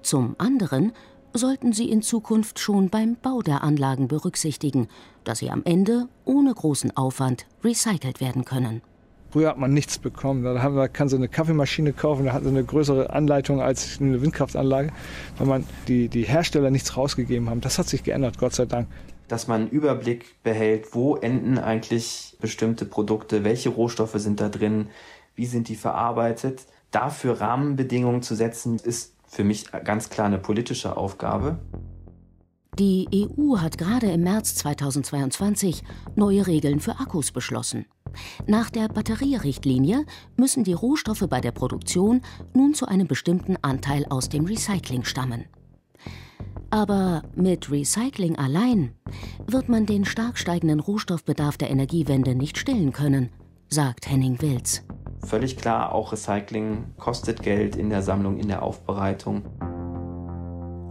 Zum 0.00 0.36
anderen 0.38 0.92
sollten 1.34 1.74
sie 1.74 1.90
in 1.90 2.00
Zukunft 2.00 2.60
schon 2.60 2.88
beim 2.88 3.16
Bau 3.16 3.42
der 3.42 3.62
Anlagen 3.62 4.08
berücksichtigen, 4.08 4.88
dass 5.24 5.40
sie 5.40 5.50
am 5.50 5.64
Ende 5.66 6.08
ohne 6.24 6.54
großen 6.54 6.96
Aufwand 6.96 7.44
recycelt 7.62 8.22
werden 8.22 8.46
können. 8.46 8.80
Früher 9.30 9.48
hat 9.48 9.58
man 9.58 9.72
nichts 9.72 9.98
bekommen. 9.98 10.42
Da 10.42 10.60
haben 10.60 10.74
wir, 10.74 10.88
kann 10.88 11.08
so 11.08 11.16
eine 11.16 11.28
Kaffeemaschine 11.28 11.92
kaufen, 11.92 12.26
da 12.26 12.32
hat 12.32 12.42
sie 12.42 12.48
eine 12.48 12.64
größere 12.64 13.10
Anleitung 13.10 13.60
als 13.60 14.00
eine 14.00 14.20
Windkraftanlage, 14.20 14.90
weil 15.38 15.46
man 15.46 15.64
die, 15.86 16.08
die 16.08 16.22
Hersteller 16.22 16.70
nichts 16.70 16.96
rausgegeben 16.96 17.48
haben. 17.48 17.60
Das 17.60 17.78
hat 17.78 17.88
sich 17.88 18.02
geändert, 18.02 18.38
Gott 18.38 18.54
sei 18.54 18.66
Dank. 18.66 18.88
Dass 19.28 19.46
man 19.46 19.62
einen 19.62 19.70
Überblick 19.70 20.42
behält, 20.42 20.94
wo 20.94 21.14
enden 21.14 21.58
eigentlich 21.58 22.36
bestimmte 22.40 22.84
Produkte, 22.84 23.44
welche 23.44 23.68
Rohstoffe 23.68 24.16
sind 24.16 24.40
da 24.40 24.48
drin, 24.48 24.88
wie 25.36 25.46
sind 25.46 25.68
die 25.68 25.76
verarbeitet. 25.76 26.66
Dafür 26.90 27.40
Rahmenbedingungen 27.40 28.22
zu 28.22 28.34
setzen, 28.34 28.80
ist 28.82 29.14
für 29.28 29.44
mich 29.44 29.70
ganz 29.84 30.10
klar 30.10 30.26
eine 30.26 30.38
politische 30.38 30.96
Aufgabe. 30.96 31.60
Die 32.78 33.08
EU 33.12 33.58
hat 33.58 33.78
gerade 33.78 34.10
im 34.10 34.22
März 34.22 34.54
2022 34.56 35.82
neue 36.14 36.46
Regeln 36.46 36.80
für 36.80 37.00
Akkus 37.00 37.32
beschlossen. 37.32 37.86
Nach 38.46 38.70
der 38.70 38.88
Batterierichtlinie 38.88 40.04
müssen 40.36 40.64
die 40.64 40.72
Rohstoffe 40.72 41.26
bei 41.28 41.40
der 41.40 41.52
Produktion 41.52 42.22
nun 42.54 42.74
zu 42.74 42.86
einem 42.86 43.06
bestimmten 43.06 43.56
Anteil 43.62 44.06
aus 44.08 44.28
dem 44.28 44.44
Recycling 44.44 45.04
stammen. 45.04 45.44
Aber 46.70 47.22
mit 47.34 47.70
Recycling 47.70 48.36
allein 48.36 48.92
wird 49.46 49.68
man 49.68 49.86
den 49.86 50.04
stark 50.04 50.38
steigenden 50.38 50.80
Rohstoffbedarf 50.80 51.56
der 51.56 51.70
Energiewende 51.70 52.34
nicht 52.34 52.58
stillen 52.58 52.92
können, 52.92 53.30
sagt 53.68 54.08
Henning 54.08 54.40
Wilz. 54.40 54.84
Völlig 55.24 55.56
klar, 55.56 55.92
auch 55.92 56.12
Recycling 56.12 56.84
kostet 56.96 57.42
Geld 57.42 57.76
in 57.76 57.90
der 57.90 58.02
Sammlung, 58.02 58.38
in 58.38 58.48
der 58.48 58.62
Aufbereitung. 58.62 59.42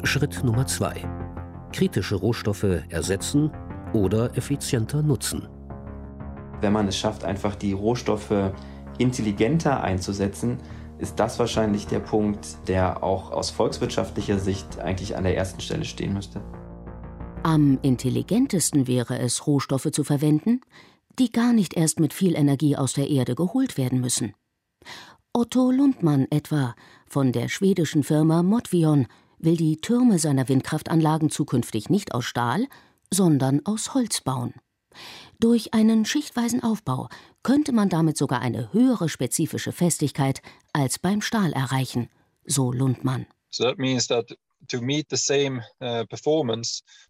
Schritt 0.03 0.43
Nummer 0.43 0.67
zwei. 0.67 1.03
Kritische 1.71 2.15
Rohstoffe 2.15 2.83
ersetzen 2.89 3.51
oder 3.93 4.35
effizienter 4.37 5.01
nutzen. 5.01 5.47
Wenn 6.61 6.73
man 6.73 6.87
es 6.87 6.97
schafft, 6.97 7.23
einfach 7.23 7.55
die 7.55 7.73
Rohstoffe 7.73 8.51
intelligenter 8.97 9.81
einzusetzen, 9.81 10.57
ist 10.97 11.19
das 11.19 11.39
wahrscheinlich 11.39 11.87
der 11.87 11.99
Punkt, 11.99 12.67
der 12.67 13.03
auch 13.03 13.31
aus 13.31 13.49
volkswirtschaftlicher 13.49 14.37
Sicht 14.37 14.79
eigentlich 14.79 15.15
an 15.15 15.23
der 15.23 15.37
ersten 15.37 15.61
Stelle 15.61 15.85
stehen 15.85 16.13
müsste. 16.13 16.41
Am 17.43 17.79
intelligentesten 17.81 18.87
wäre 18.87 19.17
es, 19.17 19.47
Rohstoffe 19.47 19.91
zu 19.91 20.03
verwenden, 20.03 20.59
die 21.17 21.31
gar 21.31 21.53
nicht 21.53 21.75
erst 21.75 21.99
mit 21.99 22.13
viel 22.13 22.35
Energie 22.35 22.75
aus 22.75 22.93
der 22.93 23.09
Erde 23.09 23.35
geholt 23.35 23.77
werden 23.77 24.01
müssen. 24.01 24.33
Otto 25.31 25.71
Lundmann 25.71 26.27
etwa 26.31 26.75
von 27.07 27.31
der 27.31 27.47
schwedischen 27.47 28.03
Firma 28.03 28.43
Modvion 28.43 29.07
will 29.39 29.57
die 29.57 29.77
Türme 29.77 30.19
seiner 30.19 30.47
Windkraftanlagen 30.47 31.29
zukünftig 31.29 31.89
nicht 31.89 32.13
aus 32.13 32.25
Stahl, 32.25 32.67
sondern 33.11 33.65
aus 33.65 33.93
Holz 33.93 34.21
bauen. 34.21 34.53
Durch 35.39 35.73
einen 35.73 36.05
schichtweisen 36.05 36.63
Aufbau 36.63 37.09
könnte 37.43 37.71
man 37.71 37.89
damit 37.89 38.17
sogar 38.17 38.41
eine 38.41 38.73
höhere 38.73 39.09
spezifische 39.09 39.71
Festigkeit 39.71 40.41
als 40.73 40.99
beim 40.99 41.21
Stahl 41.21 41.53
erreichen, 41.53 42.09
so 42.45 42.71
Lundmann. 42.71 43.25
So 43.49 43.63
that 43.63 43.79
means 43.79 44.07
that 44.07 44.37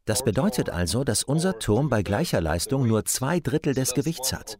das 0.06 0.24
bedeutet 0.24 0.70
also, 0.70 1.04
dass 1.04 1.24
unser 1.24 1.60
Turm 1.60 1.90
bei 1.90 2.02
gleicher 2.02 2.42
Leistung 2.42 2.88
nur 2.88 3.06
zwei 3.06 3.40
Drittel 3.40 3.74
des 3.74 3.94
Gewichts 3.94 4.34
hat. 4.34 4.58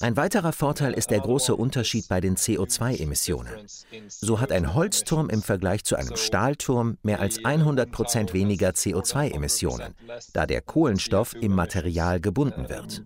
Ein 0.00 0.16
weiterer 0.16 0.52
Vorteil 0.52 0.92
ist 0.92 1.10
der 1.10 1.20
große 1.20 1.54
Unterschied 1.54 2.08
bei 2.08 2.20
den 2.20 2.36
CO2-Emissionen. 2.36 3.66
So 4.08 4.40
hat 4.40 4.52
ein 4.52 4.74
Holzturm 4.74 5.30
im 5.30 5.42
Vergleich 5.42 5.84
zu 5.84 5.96
einem 5.96 6.16
Stahlturm 6.16 6.98
mehr 7.02 7.20
als 7.20 7.44
100 7.44 7.90
Prozent 7.90 8.34
weniger 8.34 8.70
CO2-Emissionen, 8.70 9.94
da 10.32 10.46
der 10.46 10.60
Kohlenstoff 10.60 11.34
im 11.34 11.54
Material 11.54 12.20
gebunden 12.20 12.68
wird. 12.68 13.04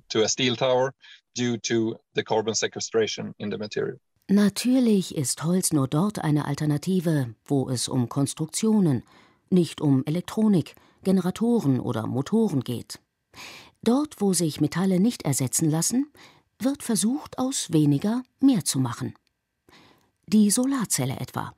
Natürlich 4.29 5.17
ist 5.17 5.43
Holz 5.45 5.73
nur 5.73 5.89
dort 5.89 6.21
eine 6.21 6.47
Alternative, 6.47 7.35
wo 7.45 7.69
es 7.69 7.89
um 7.89 8.09
Konstruktionen, 8.09 9.03
nicht 9.51 9.81
um 9.81 10.05
Elektronik, 10.07 10.75
Generatoren 11.03 11.81
oder 11.81 12.07
Motoren 12.07 12.61
geht. 12.61 13.01
Dort, 13.83 14.21
wo 14.21 14.33
sich 14.33 14.61
Metalle 14.61 15.01
nicht 15.01 15.23
ersetzen 15.23 15.69
lassen, 15.69 16.13
wird 16.59 16.83
versucht, 16.83 17.39
aus 17.39 17.73
weniger 17.73 18.23
mehr 18.41 18.65
zu 18.65 18.79
machen. 18.79 19.15
Die 20.27 20.51
Solarzelle 20.51 21.19
etwa, 21.19 21.53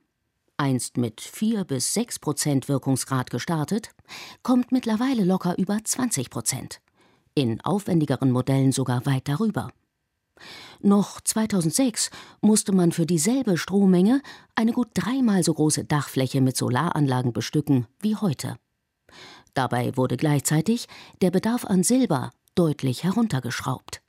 einst 0.57 0.97
mit 0.97 1.21
4 1.21 1.63
bis 1.65 1.93
6 1.93 2.19
Prozent 2.19 2.67
Wirkungsgrad 2.67 3.29
gestartet, 3.29 3.91
kommt 4.41 4.71
mittlerweile 4.71 5.23
locker 5.23 5.57
über 5.57 5.77
20 5.83 6.29
Prozent. 6.29 6.81
In 7.35 7.61
aufwendigeren 7.61 8.31
Modellen 8.31 8.71
sogar 8.71 9.05
weit 9.05 9.27
darüber. 9.27 9.69
Noch 10.81 11.21
2006 11.21 12.11
musste 12.41 12.71
man 12.71 12.91
für 12.91 13.05
dieselbe 13.05 13.57
Strommenge 13.57 14.21
eine 14.55 14.71
gut 14.73 14.89
dreimal 14.93 15.43
so 15.43 15.53
große 15.53 15.85
Dachfläche 15.85 16.41
mit 16.41 16.57
Solaranlagen 16.57 17.33
bestücken 17.33 17.87
wie 18.01 18.15
heute. 18.15 18.57
Dabei 19.53 19.95
wurde 19.95 20.17
gleichzeitig 20.17 20.87
der 21.21 21.31
Bedarf 21.31 21.65
an 21.65 21.83
Silber 21.83 22.31
deutlich 22.55 23.03
heruntergeschraubt. 23.03 24.01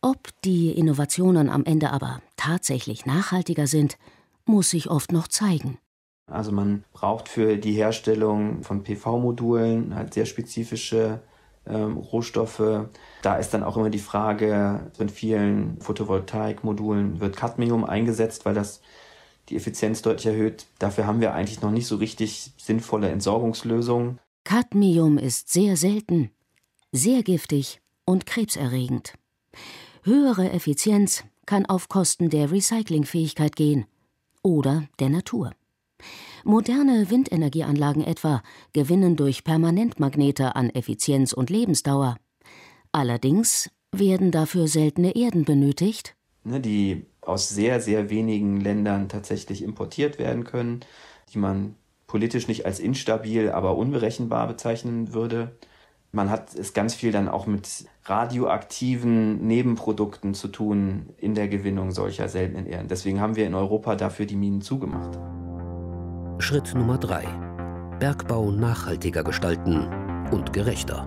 Ob 0.00 0.30
die 0.44 0.72
Innovationen 0.72 1.48
am 1.48 1.64
Ende 1.64 1.90
aber 1.90 2.20
tatsächlich 2.36 3.06
nachhaltiger 3.06 3.66
sind, 3.66 3.98
muss 4.44 4.70
sich 4.70 4.90
oft 4.90 5.12
noch 5.12 5.28
zeigen. 5.28 5.78
Also 6.26 6.50
man 6.50 6.84
braucht 6.92 7.28
für 7.28 7.56
die 7.56 7.74
Herstellung 7.74 8.62
von 8.62 8.82
PV-Modulen 8.82 9.94
halt 9.94 10.14
sehr 10.14 10.26
spezifische 10.26 11.20
ähm, 11.66 11.96
Rohstoffe. 11.96 12.86
Da 13.22 13.36
ist 13.36 13.50
dann 13.54 13.62
auch 13.62 13.76
immer 13.76 13.90
die 13.90 13.98
Frage, 13.98 14.90
in 14.98 15.08
vielen 15.08 15.80
Photovoltaikmodulen 15.80 17.20
wird 17.20 17.36
Cadmium 17.36 17.84
eingesetzt, 17.84 18.44
weil 18.44 18.54
das 18.54 18.80
die 19.48 19.56
Effizienz 19.56 20.02
deutlich 20.02 20.26
erhöht. 20.26 20.66
Dafür 20.78 21.06
haben 21.06 21.20
wir 21.20 21.34
eigentlich 21.34 21.62
noch 21.62 21.70
nicht 21.70 21.86
so 21.86 21.96
richtig 21.96 22.52
sinnvolle 22.56 23.10
Entsorgungslösungen. 23.10 24.18
Cadmium 24.44 25.18
ist 25.18 25.52
sehr 25.52 25.76
selten, 25.76 26.30
sehr 26.90 27.22
giftig 27.22 27.80
und 28.04 28.26
krebserregend. 28.26 29.14
Höhere 30.02 30.50
Effizienz 30.50 31.24
kann 31.46 31.66
auf 31.66 31.88
Kosten 31.88 32.30
der 32.30 32.50
Recyclingfähigkeit 32.50 33.56
gehen 33.56 33.86
oder 34.42 34.84
der 34.98 35.10
Natur. 35.10 35.52
Moderne 36.44 37.10
Windenergieanlagen 37.10 38.04
etwa 38.04 38.42
gewinnen 38.72 39.16
durch 39.16 39.44
Permanentmagnete 39.44 40.56
an 40.56 40.70
Effizienz 40.70 41.32
und 41.32 41.50
Lebensdauer. 41.50 42.16
Allerdings 42.92 43.70
werden 43.92 44.30
dafür 44.30 44.68
seltene 44.68 45.14
Erden 45.14 45.44
benötigt, 45.44 46.14
ne, 46.44 46.60
die 46.60 47.06
aus 47.20 47.48
sehr, 47.48 47.80
sehr 47.80 48.10
wenigen 48.10 48.60
Ländern 48.60 49.08
tatsächlich 49.08 49.62
importiert 49.62 50.18
werden 50.18 50.44
können, 50.44 50.80
die 51.32 51.38
man 51.38 51.76
politisch 52.06 52.48
nicht 52.48 52.66
als 52.66 52.80
instabil, 52.80 53.50
aber 53.50 53.76
unberechenbar 53.76 54.46
bezeichnen 54.48 55.14
würde. 55.14 55.56
Man 56.10 56.28
hat 56.28 56.54
es 56.54 56.74
ganz 56.74 56.94
viel 56.94 57.10
dann 57.10 57.28
auch 57.28 57.46
mit 57.46 57.86
radioaktiven 58.04 59.46
Nebenprodukten 59.46 60.34
zu 60.34 60.48
tun 60.48 61.08
in 61.16 61.34
der 61.34 61.48
Gewinnung 61.48 61.90
solcher 61.90 62.28
seltenen 62.28 62.66
Erden. 62.66 62.88
Deswegen 62.88 63.20
haben 63.20 63.36
wir 63.36 63.46
in 63.46 63.54
Europa 63.54 63.96
dafür 63.96 64.26
die 64.26 64.36
Minen 64.36 64.60
zugemacht. 64.60 65.18
Schritt 66.42 66.74
Nummer 66.74 66.98
3. 66.98 67.22
Bergbau 68.00 68.50
nachhaltiger 68.50 69.22
gestalten 69.22 69.86
und 70.32 70.52
gerechter. 70.52 71.06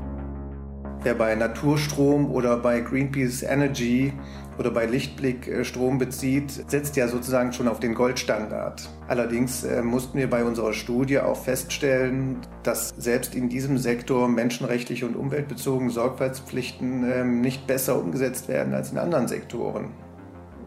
Wer 1.04 1.14
bei 1.14 1.36
Naturstrom 1.36 2.32
oder 2.32 2.56
bei 2.56 2.80
Greenpeace 2.80 3.44
Energy 3.44 4.14
oder 4.58 4.72
bei 4.72 4.86
Lichtblick 4.86 5.50
äh, 5.50 5.66
Strom 5.66 5.98
bezieht, 5.98 6.52
setzt 6.72 6.96
ja 6.96 7.10
sozusagen 7.10 7.52
schon 7.52 7.68
auf 7.68 7.82
den 7.82 7.96
Goldstandard. 7.96 8.90
Allerdings 9.10 9.66
äh, 9.66 9.82
mussten 9.82 10.18
wir 10.18 10.30
bei 10.30 10.46
unserer 10.46 10.72
Studie 10.72 11.20
auch 11.20 11.36
feststellen, 11.36 12.38
dass 12.64 12.94
selbst 12.98 13.36
in 13.36 13.50
diesem 13.50 13.78
Sektor 13.78 14.30
menschenrechtliche 14.30 15.06
und 15.06 15.18
umweltbezogene 15.18 15.92
Sorgfaltspflichten 15.92 17.12
ähm, 17.12 17.42
nicht 17.42 17.68
besser 17.68 18.00
umgesetzt 18.00 18.48
werden 18.48 18.74
als 18.74 18.94
in 18.94 18.98
anderen 18.98 19.28
Sektoren. 19.28 19.90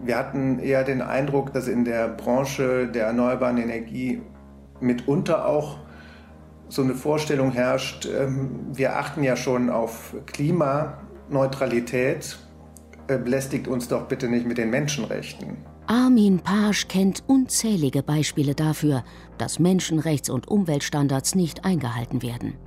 Wir 0.02 0.18
hatten 0.18 0.58
eher 0.58 0.84
den 0.84 1.00
Eindruck, 1.00 1.54
dass 1.54 1.68
in 1.68 1.86
der 1.86 2.08
Branche 2.08 2.86
der 2.86 3.06
erneuerbaren 3.06 3.56
Energie 3.56 4.20
mitunter 4.80 5.46
auch 5.46 5.78
so 6.68 6.82
eine 6.82 6.94
Vorstellung 6.94 7.52
herrscht, 7.52 8.06
ähm, 8.06 8.66
wir 8.72 8.98
achten 8.98 9.22
ja 9.22 9.36
schon 9.36 9.70
auf 9.70 10.14
Klimaneutralität, 10.26 12.38
äh, 13.08 13.18
belästigt 13.18 13.68
uns 13.68 13.88
doch 13.88 14.06
bitte 14.06 14.28
nicht 14.28 14.46
mit 14.46 14.58
den 14.58 14.70
Menschenrechten. 14.70 15.56
Armin 15.86 16.40
Pasch 16.40 16.88
kennt 16.88 17.24
unzählige 17.26 18.02
Beispiele 18.02 18.54
dafür, 18.54 19.04
dass 19.38 19.58
Menschenrechts- 19.58 20.30
und 20.30 20.46
Umweltstandards 20.46 21.34
nicht 21.34 21.64
eingehalten 21.64 22.20
werden. 22.20 22.58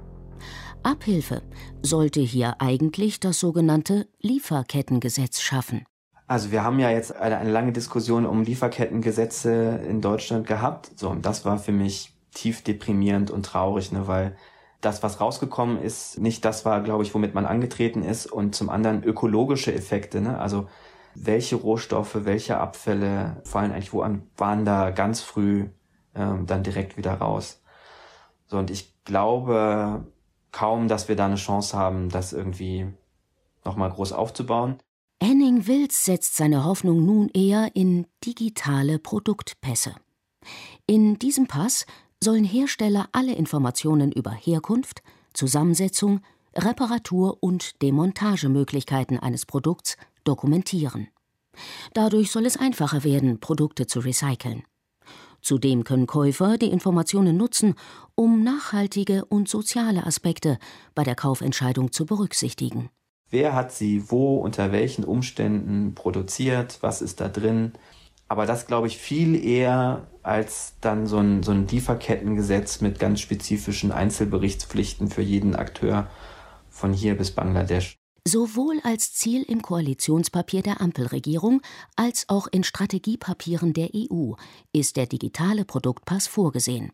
Abhilfe 0.82 1.44
sollte 1.84 2.22
hier 2.22 2.60
eigentlich 2.60 3.20
das 3.20 3.40
sogenannte 3.40 4.08
Lieferkettengesetz 4.20 5.42
schaffen. 5.42 5.86
Also 6.32 6.54
wir 6.54 6.64
haben 6.64 6.80
ja 6.80 6.90
jetzt 6.90 7.14
eine, 7.14 7.40
eine, 7.40 7.52
lange 7.52 7.74
Diskussion 7.74 8.26
um 8.26 8.44
Lieferkettengesetze 8.44 9.82
in 9.86 10.00
Deutschland 10.00 10.48
gehabt. 10.48 10.90
So, 10.96 11.10
und 11.10 11.26
das 11.26 11.44
war 11.44 11.58
für 11.60 11.74
mich 11.74 12.14
tief 12.34 12.64
deprimierend 12.64 13.30
und 13.30 13.46
traurig, 13.46 13.92
ne, 13.92 14.08
weil 14.08 14.38
das, 14.80 15.04
was 15.04 15.20
rausgekommen 15.20 15.82
ist, 15.82 16.20
nicht 16.20 16.46
das 16.46 16.64
war, 16.64 16.84
glaube 16.84 17.04
ich, 17.04 17.14
womit 17.14 17.34
man 17.34 17.46
angetreten 17.46 18.02
ist 18.02 18.28
und 18.28 18.56
zum 18.56 18.70
anderen 18.70 19.04
ökologische 19.04 19.76
Effekte, 19.76 20.22
ne? 20.22 20.40
Also 20.40 20.70
welche 21.16 21.58
Rohstoffe, 21.58 22.24
welche 22.24 22.60
Abfälle 22.60 23.42
fallen 23.44 23.74
eigentlich 23.74 23.92
wo 23.92 24.02
an, 24.02 24.24
waren 24.38 24.64
da 24.64 24.92
ganz 24.92 25.20
früh 25.20 25.68
ähm, 26.16 26.46
dann 26.46 26.64
direkt 26.64 26.96
wieder 26.96 27.16
raus. 27.16 27.62
So, 28.48 28.58
und 28.58 28.72
ich 28.72 29.04
glaube 29.04 30.06
kaum, 30.54 30.88
dass 30.88 31.10
wir 31.10 31.18
da 31.18 31.26
eine 31.26 31.36
Chance 31.36 31.78
haben, 31.78 32.08
das 32.08 32.32
irgendwie 32.32 32.88
nochmal 33.66 33.90
groß 33.90 34.14
aufzubauen. 34.14 34.80
Henning 35.24 35.68
Wills 35.68 36.04
setzt 36.04 36.36
seine 36.36 36.66
Hoffnung 36.66 37.06
nun 37.06 37.30
eher 37.30 37.76
in 37.76 38.08
digitale 38.26 38.98
Produktpässe. 38.98 39.94
In 40.88 41.20
diesem 41.20 41.46
Pass 41.46 41.86
sollen 42.24 42.44
Hersteller 42.44 43.08
alle 43.12 43.36
Informationen 43.36 44.12
über 44.12 44.32
Herkunft, 44.32 45.04
Zusammensetzung, 45.34 46.22
Reparatur 46.56 47.38
und 47.40 47.84
Demontagemöglichkeiten 47.84 49.20
eines 49.20 49.46
Produkts 49.46 49.96
dokumentieren. 50.24 51.08
Dadurch 51.94 52.32
soll 52.32 52.48
es 52.48 52.58
einfacher 52.58 53.04
werden, 53.04 53.40
Produkte 53.40 53.86
zu 53.86 54.00
recyceln. 54.00 54.64
Zudem 55.44 55.84
können 55.84 56.08
Käufer 56.08 56.58
die 56.58 56.72
Informationen 56.72 57.38
nutzen, 57.38 57.76
um 58.16 58.42
nachhaltige 58.44 59.26
und 59.26 59.48
soziale 59.48 60.04
Aspekte 60.04 60.58
bei 60.96 61.04
der 61.04 61.16
Kaufentscheidung 61.16 61.92
zu 61.92 62.08
berücksichtigen. 62.08 62.90
Wer 63.32 63.56
hat 63.56 63.72
sie 63.72 64.12
wo, 64.12 64.38
unter 64.38 64.74
welchen 64.74 65.06
Umständen 65.06 65.96
produziert, 65.96 66.80
was 66.82 67.02
ist 67.02 67.22
da 67.22 67.30
drin? 67.30 67.72
Aber 68.28 68.46
das 68.46 68.68
glaube 68.68 68.88
ich 68.88 68.98
viel 68.98 69.42
eher 69.42 70.08
als 70.22 70.76
dann 70.82 71.08
so 71.08 71.18
ein, 71.18 71.42
so 71.42 71.52
ein 71.52 71.66
Lieferkettengesetz 71.66 72.82
mit 72.82 73.00
ganz 73.00 73.22
spezifischen 73.22 73.94
Einzelberichtspflichten 73.94 75.10
für 75.10 75.22
jeden 75.22 75.56
Akteur 75.56 76.10
von 76.70 76.92
hier 76.92 77.18
bis 77.18 77.32
Bangladesch. 77.32 77.96
Sowohl 78.28 78.82
als 78.84 79.14
Ziel 79.14 79.44
im 79.44 79.62
Koalitionspapier 79.62 80.62
der 80.62 80.82
Ampelregierung 80.82 81.62
als 81.96 82.26
auch 82.28 82.48
in 82.52 82.64
Strategiepapieren 82.64 83.74
der 83.74 83.90
EU 83.96 84.34
ist 84.74 84.98
der 84.98 85.08
digitale 85.08 85.64
Produktpass 85.64 86.28
vorgesehen. 86.28 86.92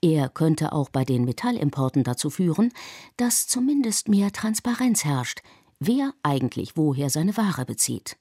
Er 0.00 0.28
könnte 0.28 0.72
auch 0.72 0.88
bei 0.88 1.04
den 1.04 1.24
Metallimporten 1.24 2.04
dazu 2.04 2.30
führen, 2.30 2.72
dass 3.16 3.46
zumindest 3.46 4.08
mehr 4.08 4.32
Transparenz 4.32 5.04
herrscht, 5.04 5.40
wer 5.86 6.12
eigentlich 6.22 6.76
woher 6.76 7.10
seine 7.10 7.36
Ware 7.36 7.64
bezieht. 7.64 8.16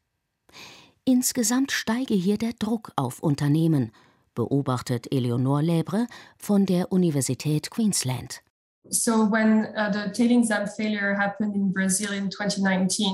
Insgesamt 1.06 1.71
steige 1.71 2.13
hier 2.13 2.38
der 2.38 2.54
Druck 2.54 2.91
auf 2.95 3.21
Unternehmen, 3.21 3.91
beobachtet 4.36 5.12
Eleonore 5.12 5.62
Lebre 5.62 6.08
von 6.38 6.65
der 6.65 6.91
Universität 6.91 7.71
Queensland. 7.71 8.41
Uh, 8.91 8.97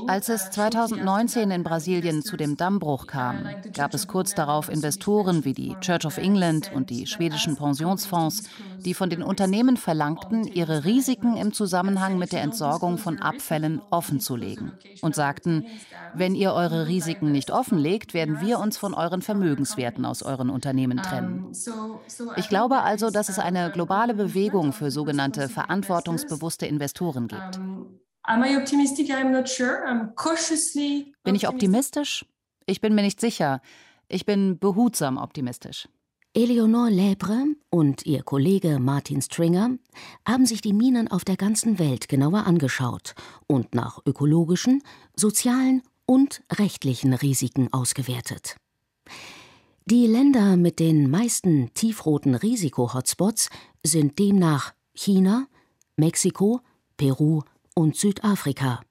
Als 0.07 0.29
es 0.29 0.49
2019 0.49 1.51
in 1.51 1.63
Brasilien 1.63 2.23
zu 2.23 2.35
dem 2.35 2.57
Dammbruch 2.57 3.05
kam, 3.05 3.47
gab 3.75 3.93
es 3.93 4.07
kurz 4.07 4.33
darauf 4.33 4.69
Investoren 4.69 5.45
wie 5.45 5.53
die 5.53 5.75
Church 5.79 6.07
of 6.07 6.17
England 6.17 6.71
und 6.73 6.89
die 6.89 7.05
schwedischen 7.05 7.57
Pensionsfonds, 7.57 8.49
die 8.79 8.95
von 8.95 9.11
den 9.11 9.21
Unternehmen 9.21 9.77
verlangten, 9.77 10.47
ihre 10.47 10.83
Risiken 10.83 11.37
im 11.37 11.53
Zusammenhang 11.53 12.17
mit 12.17 12.31
der 12.31 12.41
Entsorgung 12.41 12.97
von 12.97 13.19
Abfällen 13.19 13.79
offenzulegen 13.91 14.71
und 15.01 15.13
sagten, 15.13 15.67
wenn 16.15 16.33
ihr 16.33 16.53
eure 16.53 16.87
Risiken 16.87 17.31
nicht 17.31 17.51
offenlegt, 17.51 18.15
werden 18.15 18.41
wir 18.41 18.57
uns 18.57 18.77
von 18.77 18.95
euren 18.95 19.21
Vermögenswerten 19.21 20.05
aus 20.05 20.23
euren 20.23 20.49
Unternehmen 20.49 20.97
trennen. 20.97 21.51
Ich 22.37 22.49
glaube 22.49 22.81
also, 22.81 23.11
dass 23.11 23.29
es 23.29 23.37
eine 23.37 23.69
globale 23.69 24.15
Bewegung 24.15 24.73
für 24.73 24.89
sogenannte 24.89 25.49
verantwortungsbewusste 25.67 26.65
Investoren 26.65 27.27
gibt. 27.27 27.60
Bin 31.23 31.36
ich 31.36 31.47
optimistisch? 31.47 32.25
Ich 32.65 32.82
bin 32.82 32.95
mir 32.95 33.03
nicht 33.03 33.21
sicher. 33.21 33.62
Ich 34.10 34.25
bin 34.25 34.60
behutsam 34.60 35.17
optimistisch. 35.17 35.88
Eleonore 36.34 36.89
Lebre 36.89 37.45
und 37.69 38.06
ihr 38.06 38.21
Kollege 38.23 38.80
Martin 38.80 39.21
Stringer 39.21 39.77
haben 40.27 40.45
sich 40.45 40.62
die 40.62 40.73
Minen 40.73 41.08
auf 41.08 41.25
der 41.25 41.38
ganzen 41.38 41.80
Welt 41.80 42.10
genauer 42.10 42.45
angeschaut 42.45 43.15
und 43.47 43.73
nach 43.73 43.99
ökologischen, 44.06 44.84
sozialen 45.15 45.82
und 46.06 46.43
rechtlichen 46.51 47.13
Risiken 47.13 47.73
ausgewertet. 47.73 48.58
Die 49.86 50.06
Länder 50.06 50.58
mit 50.58 50.80
den 50.80 51.10
meisten 51.10 51.73
tiefroten 51.73 52.36
Risiko-Hotspots 52.36 53.49
sind 53.84 54.19
demnach 54.19 54.73
China, 54.93 55.47
Mexiko, 55.97 56.62
Peru 56.95 57.41
und 57.75 57.95
Südafrika 57.95 58.81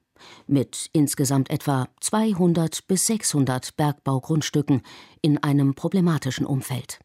mit 0.47 0.89
insgesamt 0.93 1.49
etwa 1.49 1.87
200 2.01 2.87
bis 2.87 3.05
600 3.07 3.75
Bergbaugrundstücken 3.77 4.81
in 5.21 5.37
einem 5.43 5.73
problematischen 5.73 6.45
Umfeld. 6.45 6.99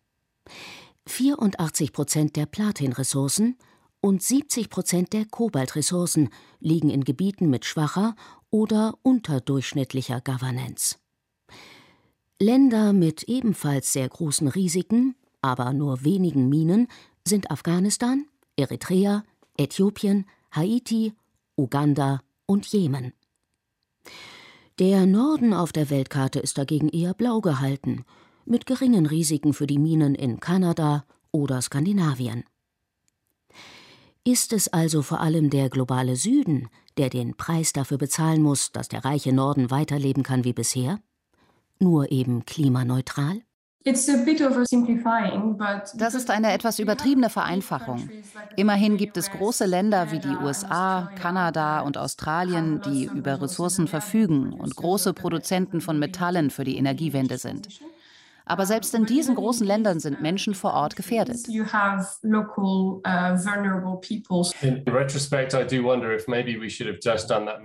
84 1.06 1.92
Prozent 1.92 2.36
der 2.36 2.46
Platinressourcen 2.46 3.56
und 4.00 4.22
70 4.22 4.70
Prozent 4.70 5.12
der 5.12 5.24
Kobaltressourcen 5.24 6.30
liegen 6.60 6.90
in 6.90 7.04
Gebieten 7.04 7.48
mit 7.48 7.64
schwacher 7.64 8.14
oder 8.50 8.94
unterdurchschnittlicher 9.02 10.20
Governance. 10.20 10.96
Länder 12.40 12.92
mit 12.92 13.22
ebenfalls 13.24 13.92
sehr 13.92 14.08
großen 14.08 14.48
Risiken, 14.48 15.14
aber 15.42 15.72
nur 15.72 16.04
wenigen 16.04 16.48
Minen 16.48 16.88
sind 17.24 17.50
Afghanistan, 17.52 18.26
Eritrea, 18.56 19.22
Äthiopien, 19.56 20.26
Haiti, 20.50 21.14
Uganda 21.56 22.20
und 22.46 22.66
Jemen. 22.66 23.12
Der 24.78 25.06
Norden 25.06 25.52
auf 25.52 25.72
der 25.72 25.90
Weltkarte 25.90 26.40
ist 26.40 26.58
dagegen 26.58 26.88
eher 26.88 27.14
blau 27.14 27.40
gehalten, 27.40 28.04
mit 28.44 28.66
geringen 28.66 29.06
Risiken 29.06 29.52
für 29.52 29.66
die 29.66 29.78
Minen 29.78 30.14
in 30.14 30.40
Kanada 30.40 31.04
oder 31.30 31.60
Skandinavien. 31.62 32.44
Ist 34.24 34.52
es 34.52 34.68
also 34.68 35.02
vor 35.02 35.20
allem 35.20 35.50
der 35.50 35.68
globale 35.68 36.16
Süden, 36.16 36.68
der 36.96 37.10
den 37.10 37.36
Preis 37.36 37.72
dafür 37.72 37.98
bezahlen 37.98 38.42
muss, 38.42 38.72
dass 38.72 38.88
der 38.88 39.04
reiche 39.04 39.32
Norden 39.32 39.70
weiterleben 39.70 40.22
kann 40.22 40.44
wie 40.44 40.52
bisher? 40.52 41.00
Nur 41.78 42.12
eben 42.12 42.44
klimaneutral? 42.44 43.42
Das 45.92 46.14
ist 46.14 46.30
eine 46.30 46.52
etwas 46.52 46.78
übertriebene 46.78 47.30
Vereinfachung. 47.30 48.12
Immerhin 48.54 48.96
gibt 48.96 49.16
es 49.16 49.30
große 49.30 49.64
Länder 49.66 50.10
wie 50.10 50.20
die 50.20 50.36
USA, 50.36 51.10
Kanada 51.14 51.80
und 51.80 51.96
Australien, 51.96 52.80
die 52.80 53.06
über 53.06 53.40
Ressourcen 53.40 53.88
verfügen 53.88 54.52
und 54.52 54.76
große 54.76 55.14
Produzenten 55.14 55.80
von 55.80 55.98
Metallen 55.98 56.50
für 56.50 56.64
die 56.64 56.76
Energiewende 56.76 57.38
sind. 57.38 57.70
Aber 58.44 58.66
selbst 58.66 58.94
in 58.94 59.06
diesen 59.06 59.34
großen 59.34 59.66
Ländern 59.66 60.00
sind 60.00 60.20
Menschen 60.20 60.54
vor 60.54 60.74
Ort 60.74 60.96
gefährdet. 60.96 61.48
Uh, 61.48 61.64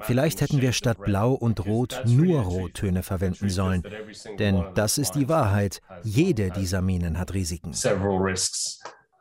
Vielleicht 0.02 0.42
hätten 0.42 0.62
wir 0.62 0.72
statt 0.72 0.98
Blau 1.04 1.34
und 1.34 1.66
Rot 1.66 2.02
nur 2.06 2.42
Rottöne 2.42 3.04
verwenden 3.04 3.50
sollen. 3.50 3.84
Denn 4.40 4.64
das 4.76 4.98
ist 4.98 5.16
die 5.16 5.30
Wahrheit. 5.30 5.82
Jede 6.04 6.52
dieser 6.52 6.82
Minen 6.82 7.18
hat 7.18 7.34
Risiken. 7.34 7.74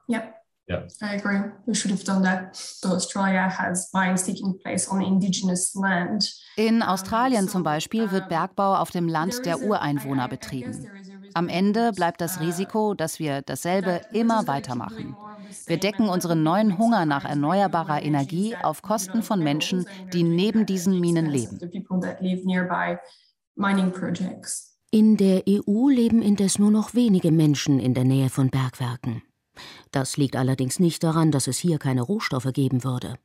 Ja. 0.08 0.22
Yeah. 0.68 0.86
I 1.00 1.14
agree. 1.14 1.52
We 1.66 1.74
should 1.74 1.92
have 1.92 2.02
done 2.02 2.22
that. 2.24 2.56
So 2.56 2.88
Australia 2.88 3.48
has 3.48 3.88
mines 3.92 4.24
taking 4.24 4.58
place 4.58 4.88
on 4.90 5.00
indigenous 5.00 5.74
land. 5.76 6.28
In 6.56 6.82
Australien 6.82 7.48
zum 7.48 7.62
Beispiel 7.62 8.10
wird 8.10 8.28
Bergbau 8.28 8.74
auf 8.74 8.90
dem 8.90 9.06
Land 9.06 9.46
der 9.46 9.60
Ureinwohner 9.62 10.28
betrieben. 10.28 10.88
Am 11.36 11.50
Ende 11.50 11.92
bleibt 11.92 12.22
das 12.22 12.40
Risiko, 12.40 12.94
dass 12.94 13.18
wir 13.18 13.42
dasselbe 13.42 14.00
immer 14.10 14.46
weitermachen. 14.46 15.14
Wir 15.66 15.76
decken 15.76 16.08
unseren 16.08 16.42
neuen 16.42 16.78
Hunger 16.78 17.04
nach 17.04 17.26
erneuerbarer 17.26 18.02
Energie 18.02 18.56
auf 18.56 18.80
Kosten 18.80 19.22
von 19.22 19.44
Menschen, 19.44 19.84
die 20.14 20.22
neben 20.22 20.64
diesen 20.64 20.98
Minen 20.98 21.26
leben. 21.26 21.60
In 24.90 25.16
der 25.18 25.42
EU 25.46 25.88
leben 25.90 26.22
indes 26.22 26.58
nur 26.58 26.70
noch 26.70 26.94
wenige 26.94 27.30
Menschen 27.30 27.80
in 27.80 27.92
der 27.92 28.04
Nähe 28.04 28.30
von 28.30 28.48
Bergwerken. 28.48 29.22
Das 29.90 30.16
liegt 30.16 30.36
allerdings 30.36 30.80
nicht 30.80 31.04
daran, 31.04 31.32
dass 31.32 31.48
es 31.48 31.58
hier 31.58 31.78
keine 31.78 32.00
Rohstoffe 32.00 32.50
geben 32.54 32.82
würde. 32.82 33.18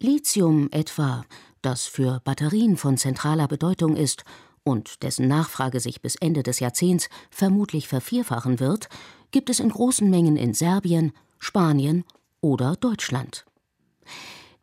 Lithium 0.00 0.70
etwa, 0.72 1.24
das 1.62 1.84
für 1.84 2.20
Batterien 2.24 2.76
von 2.76 2.96
zentraler 2.96 3.46
Bedeutung 3.46 3.94
ist 3.94 4.24
und 4.68 5.02
dessen 5.02 5.28
Nachfrage 5.28 5.80
sich 5.80 6.02
bis 6.02 6.16
Ende 6.16 6.42
des 6.42 6.60
Jahrzehnts 6.60 7.08
vermutlich 7.30 7.88
vervierfachen 7.88 8.60
wird, 8.60 8.88
gibt 9.30 9.50
es 9.50 9.60
in 9.60 9.70
großen 9.70 10.08
Mengen 10.08 10.36
in 10.36 10.54
Serbien, 10.54 11.12
Spanien 11.38 12.04
oder 12.40 12.76
Deutschland. 12.76 13.44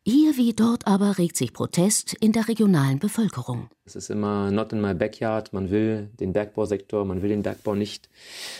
Hier 0.08 0.36
wie 0.36 0.52
dort 0.52 0.86
aber 0.86 1.18
regt 1.18 1.36
sich 1.36 1.52
Protest 1.52 2.14
in 2.20 2.30
der 2.30 2.46
regionalen 2.46 3.00
Bevölkerung. 3.00 3.70
Es 3.84 3.96
ist 3.96 4.08
immer 4.08 4.52
not 4.52 4.72
in 4.72 4.80
my 4.80 4.94
backyard. 4.94 5.52
Man 5.52 5.68
will 5.72 6.10
den 6.20 6.32
Bergbausektor, 6.32 7.04
man 7.04 7.22
will 7.22 7.30
den 7.30 7.42
Bergbau 7.42 7.74
nicht, 7.74 8.08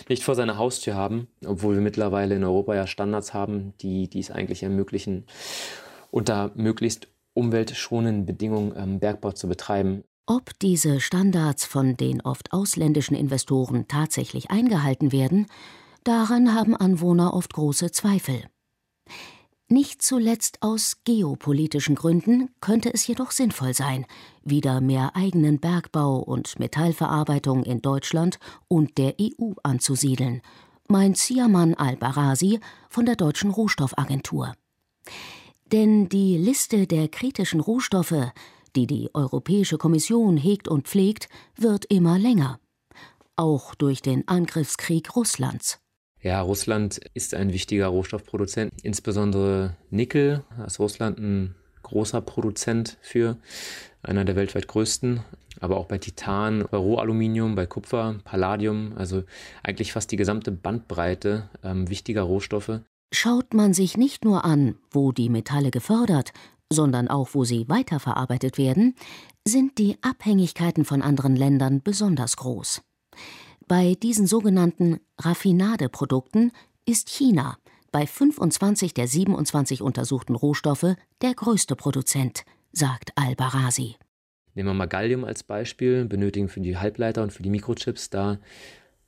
nicht 0.08 0.24
vor 0.24 0.34
seiner 0.34 0.58
Haustür 0.58 0.96
haben, 0.96 1.28
obwohl 1.44 1.74
wir 1.76 1.82
mittlerweile 1.82 2.34
in 2.34 2.42
Europa 2.42 2.74
ja 2.74 2.88
Standards 2.88 3.32
haben, 3.32 3.74
die, 3.80 4.10
die 4.10 4.18
es 4.18 4.32
eigentlich 4.32 4.64
ermöglichen, 4.64 5.24
unter 6.10 6.50
möglichst 6.56 7.06
umweltschonenden 7.34 8.26
Bedingungen 8.26 8.72
ähm, 8.76 8.98
Bergbau 8.98 9.30
zu 9.30 9.46
betreiben. 9.46 10.02
Ob 10.28 10.58
diese 10.58 10.98
Standards 10.98 11.64
von 11.64 11.96
den 11.96 12.20
oft 12.20 12.52
ausländischen 12.52 13.14
Investoren 13.14 13.86
tatsächlich 13.86 14.50
eingehalten 14.50 15.12
werden, 15.12 15.46
daran 16.02 16.52
haben 16.52 16.74
Anwohner 16.74 17.32
oft 17.32 17.52
große 17.52 17.92
Zweifel. 17.92 18.42
Nicht 19.68 20.02
zuletzt 20.02 20.58
aus 20.62 20.98
geopolitischen 21.04 21.94
Gründen 21.94 22.50
könnte 22.60 22.92
es 22.92 23.06
jedoch 23.06 23.30
sinnvoll 23.30 23.72
sein, 23.72 24.04
wieder 24.42 24.80
mehr 24.80 25.14
eigenen 25.14 25.60
Bergbau 25.60 26.18
und 26.18 26.58
Metallverarbeitung 26.58 27.62
in 27.62 27.80
Deutschland 27.80 28.40
und 28.66 28.98
der 28.98 29.14
EU 29.20 29.52
anzusiedeln, 29.62 30.42
meint 30.88 31.18
Siaman 31.18 31.74
al-Barasi 31.74 32.58
von 32.88 33.06
der 33.06 33.16
Deutschen 33.16 33.50
Rohstoffagentur. 33.50 34.54
Denn 35.70 36.08
die 36.08 36.36
Liste 36.36 36.88
der 36.88 37.08
kritischen 37.08 37.60
Rohstoffe 37.60 38.32
die 38.76 38.86
die 38.86 39.10
Europäische 39.14 39.78
Kommission 39.78 40.36
hegt 40.36 40.68
und 40.68 40.86
pflegt, 40.86 41.28
wird 41.56 41.86
immer 41.86 42.18
länger. 42.18 42.60
Auch 43.34 43.74
durch 43.74 44.02
den 44.02 44.28
Angriffskrieg 44.28 45.16
Russlands. 45.16 45.80
Ja, 46.20 46.40
Russland 46.40 47.00
ist 47.14 47.34
ein 47.34 47.52
wichtiger 47.52 47.88
Rohstoffproduzent, 47.88 48.72
insbesondere 48.82 49.76
Nickel. 49.90 50.42
Da 50.56 50.64
ist 50.64 50.78
Russland 50.78 51.18
ein 51.18 51.54
großer 51.82 52.20
Produzent 52.20 52.98
für, 53.00 53.36
einer 54.02 54.24
der 54.24 54.36
weltweit 54.36 54.68
größten. 54.68 55.20
Aber 55.60 55.76
auch 55.78 55.86
bei 55.86 55.98
Titan, 55.98 56.66
bei 56.70 56.76
Rohaluminium, 56.76 57.54
bei 57.54 57.66
Kupfer, 57.66 58.16
Palladium, 58.24 58.92
also 58.96 59.22
eigentlich 59.62 59.92
fast 59.92 60.10
die 60.12 60.16
gesamte 60.16 60.52
Bandbreite 60.52 61.48
ähm, 61.62 61.88
wichtiger 61.88 62.22
Rohstoffe. 62.22 62.80
Schaut 63.12 63.54
man 63.54 63.72
sich 63.72 63.96
nicht 63.96 64.24
nur 64.24 64.44
an, 64.44 64.76
wo 64.90 65.12
die 65.12 65.28
Metalle 65.28 65.70
gefördert, 65.70 66.32
sondern 66.72 67.08
auch 67.08 67.30
wo 67.32 67.44
sie 67.44 67.68
weiterverarbeitet 67.68 68.58
werden, 68.58 68.94
sind 69.46 69.78
die 69.78 69.96
Abhängigkeiten 70.02 70.84
von 70.84 71.02
anderen 71.02 71.36
Ländern 71.36 71.82
besonders 71.82 72.36
groß. 72.36 72.82
Bei 73.68 73.94
diesen 73.94 74.26
sogenannten 74.26 75.00
Raffinadeprodukten 75.18 76.52
ist 76.84 77.08
China 77.08 77.58
bei 77.92 78.06
25 78.06 78.94
der 78.94 79.08
27 79.08 79.82
untersuchten 79.82 80.34
Rohstoffe 80.34 80.96
der 81.22 81.34
größte 81.34 81.76
Produzent, 81.76 82.44
sagt 82.72 83.12
Al-Barazi. 83.16 83.96
Nehmen 84.54 84.68
wir 84.70 84.74
mal 84.74 84.86
Gallium 84.86 85.24
als 85.24 85.42
Beispiel, 85.42 86.04
benötigen 86.04 86.48
für 86.48 86.60
die 86.60 86.76
Halbleiter 86.76 87.22
und 87.22 87.32
für 87.32 87.42
die 87.42 87.50
Mikrochips. 87.50 88.10
Da 88.10 88.38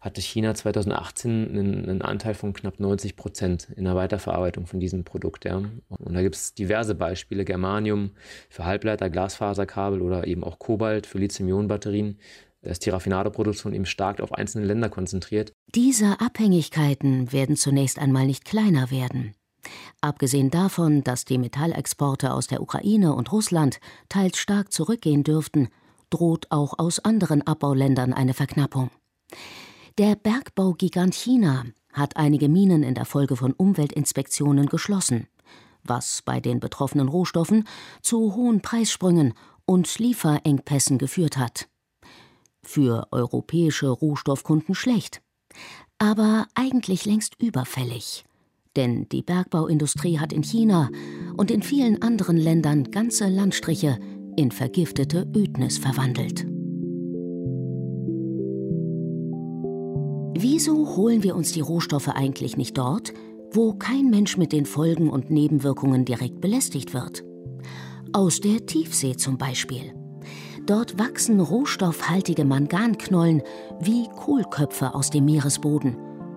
hatte 0.00 0.20
China 0.20 0.54
2018 0.54 1.48
einen, 1.48 1.88
einen, 1.88 2.02
Anteil 2.02 2.34
von 2.34 2.52
knapp 2.52 2.78
90 2.78 3.16
Prozent 3.16 3.68
in 3.76 3.84
der 3.84 3.96
Weiterverarbeitung 3.96 4.66
von 4.66 4.78
diesem 4.78 5.04
Produkt. 5.04 5.44
Ja. 5.44 5.56
Und 5.56 6.14
da 6.14 6.22
gibt 6.22 6.36
es 6.36 6.54
diverse 6.54 6.94
Beispiele, 6.94 7.44
Germanium 7.44 8.12
für 8.48 8.64
Halbleiter, 8.64 9.10
Glasfaserkabel 9.10 10.00
oder 10.00 10.26
eben 10.26 10.44
auch 10.44 10.58
Kobalt 10.58 11.06
für 11.06 11.18
Lithium-Ionen-Batterien. 11.18 12.18
Da 12.62 12.70
ist 12.70 12.86
die 12.86 12.90
Raffinadeproduktion 12.90 13.72
eben 13.72 13.86
stark 13.86 14.20
auf 14.20 14.32
einzelne 14.32 14.66
Länder 14.66 14.88
konzentriert. 14.88 15.52
Diese 15.74 16.20
Abhängigkeiten 16.20 17.32
werden 17.32 17.56
zunächst 17.56 17.98
einmal 17.98 18.26
nicht 18.26 18.44
kleiner 18.44 18.90
werden. 18.90 19.34
Abgesehen 20.00 20.50
davon, 20.50 21.02
dass 21.02 21.24
die 21.24 21.38
Metallexporte 21.38 22.32
aus 22.32 22.46
der 22.46 22.62
Ukraine 22.62 23.14
und 23.14 23.32
Russland 23.32 23.80
teils 24.08 24.38
stark 24.38 24.72
zurückgehen 24.72 25.24
dürften, 25.24 25.68
droht 26.10 26.46
auch 26.50 26.78
aus 26.78 27.00
anderen 27.00 27.46
Abbauländern 27.46 28.12
eine 28.12 28.34
Verknappung. 28.34 28.90
Der 29.98 30.14
Bergbaugigant 30.14 31.12
China 31.12 31.64
hat 31.92 32.16
einige 32.16 32.48
Minen 32.48 32.84
in 32.84 32.94
der 32.94 33.04
Folge 33.04 33.34
von 33.34 33.52
Umweltinspektionen 33.52 34.66
geschlossen, 34.66 35.26
was 35.82 36.22
bei 36.24 36.38
den 36.38 36.60
betroffenen 36.60 37.08
Rohstoffen 37.08 37.64
zu 38.00 38.36
hohen 38.36 38.60
Preissprüngen 38.60 39.34
und 39.66 39.98
Lieferengpässen 39.98 40.98
geführt 40.98 41.36
hat. 41.36 41.68
Für 42.62 43.08
europäische 43.10 43.88
Rohstoffkunden 43.88 44.76
schlecht, 44.76 45.20
aber 45.98 46.46
eigentlich 46.54 47.04
längst 47.04 47.34
überfällig. 47.42 48.24
Denn 48.76 49.08
die 49.08 49.22
Bergbauindustrie 49.22 50.20
hat 50.20 50.32
in 50.32 50.44
China 50.44 50.90
und 51.36 51.50
in 51.50 51.64
vielen 51.64 52.02
anderen 52.02 52.36
Ländern 52.36 52.92
ganze 52.92 53.26
Landstriche 53.26 53.98
in 54.36 54.52
vergiftete 54.52 55.26
Ödnis 55.34 55.76
verwandelt. 55.76 56.46
Wieso 60.40 60.94
holen 60.94 61.24
wir 61.24 61.34
uns 61.34 61.50
die 61.50 61.60
Rohstoffe 61.60 62.10
eigentlich 62.10 62.56
nicht 62.56 62.78
dort, 62.78 63.12
wo 63.50 63.72
kein 63.72 64.08
Mensch 64.08 64.36
mit 64.36 64.52
den 64.52 64.66
Folgen 64.66 65.10
und 65.10 65.30
Nebenwirkungen 65.30 66.04
direkt 66.04 66.40
belästigt 66.40 66.94
wird? 66.94 67.24
Aus 68.12 68.38
der 68.38 68.64
Tiefsee 68.64 69.16
zum 69.16 69.36
Beispiel. 69.36 69.92
Dort 70.64 70.96
wachsen 70.96 71.40
rohstoffhaltige 71.40 72.44
Manganknollen 72.44 73.42
wie 73.80 74.06
Kohlköpfe 74.14 74.94
aus 74.94 75.10
dem 75.10 75.24
Meeresboden 75.24 75.96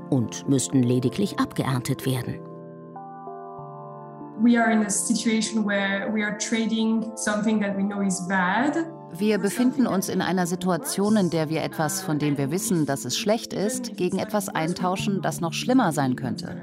und 0.09 0.49
müssten 0.49 0.81
lediglich 0.81 1.37
abgeerntet 1.37 2.03
werden. 2.07 2.39
We 4.41 4.59
are 4.59 4.73
in 4.73 4.83
a 4.83 4.89
situation 4.89 5.63
where 5.63 6.11
we 6.11 6.25
are 6.25 6.35
trading 6.39 7.11
something 7.15 7.61
that 7.61 7.77
we 7.77 7.83
know 7.83 8.01
is 8.01 8.27
bad 8.27 8.83
wir 9.17 9.37
befinden 9.37 9.87
uns 9.87 10.09
in 10.09 10.21
einer 10.21 10.47
Situation, 10.47 11.17
in 11.17 11.29
der 11.29 11.49
wir 11.49 11.63
etwas, 11.63 12.01
von 12.01 12.19
dem 12.19 12.37
wir 12.37 12.51
wissen, 12.51 12.85
dass 12.85 13.05
es 13.05 13.17
schlecht 13.17 13.53
ist, 13.53 13.97
gegen 13.97 14.19
etwas 14.19 14.49
eintauschen, 14.49 15.21
das 15.21 15.41
noch 15.41 15.53
schlimmer 15.53 15.91
sein 15.91 16.15
könnte. 16.15 16.55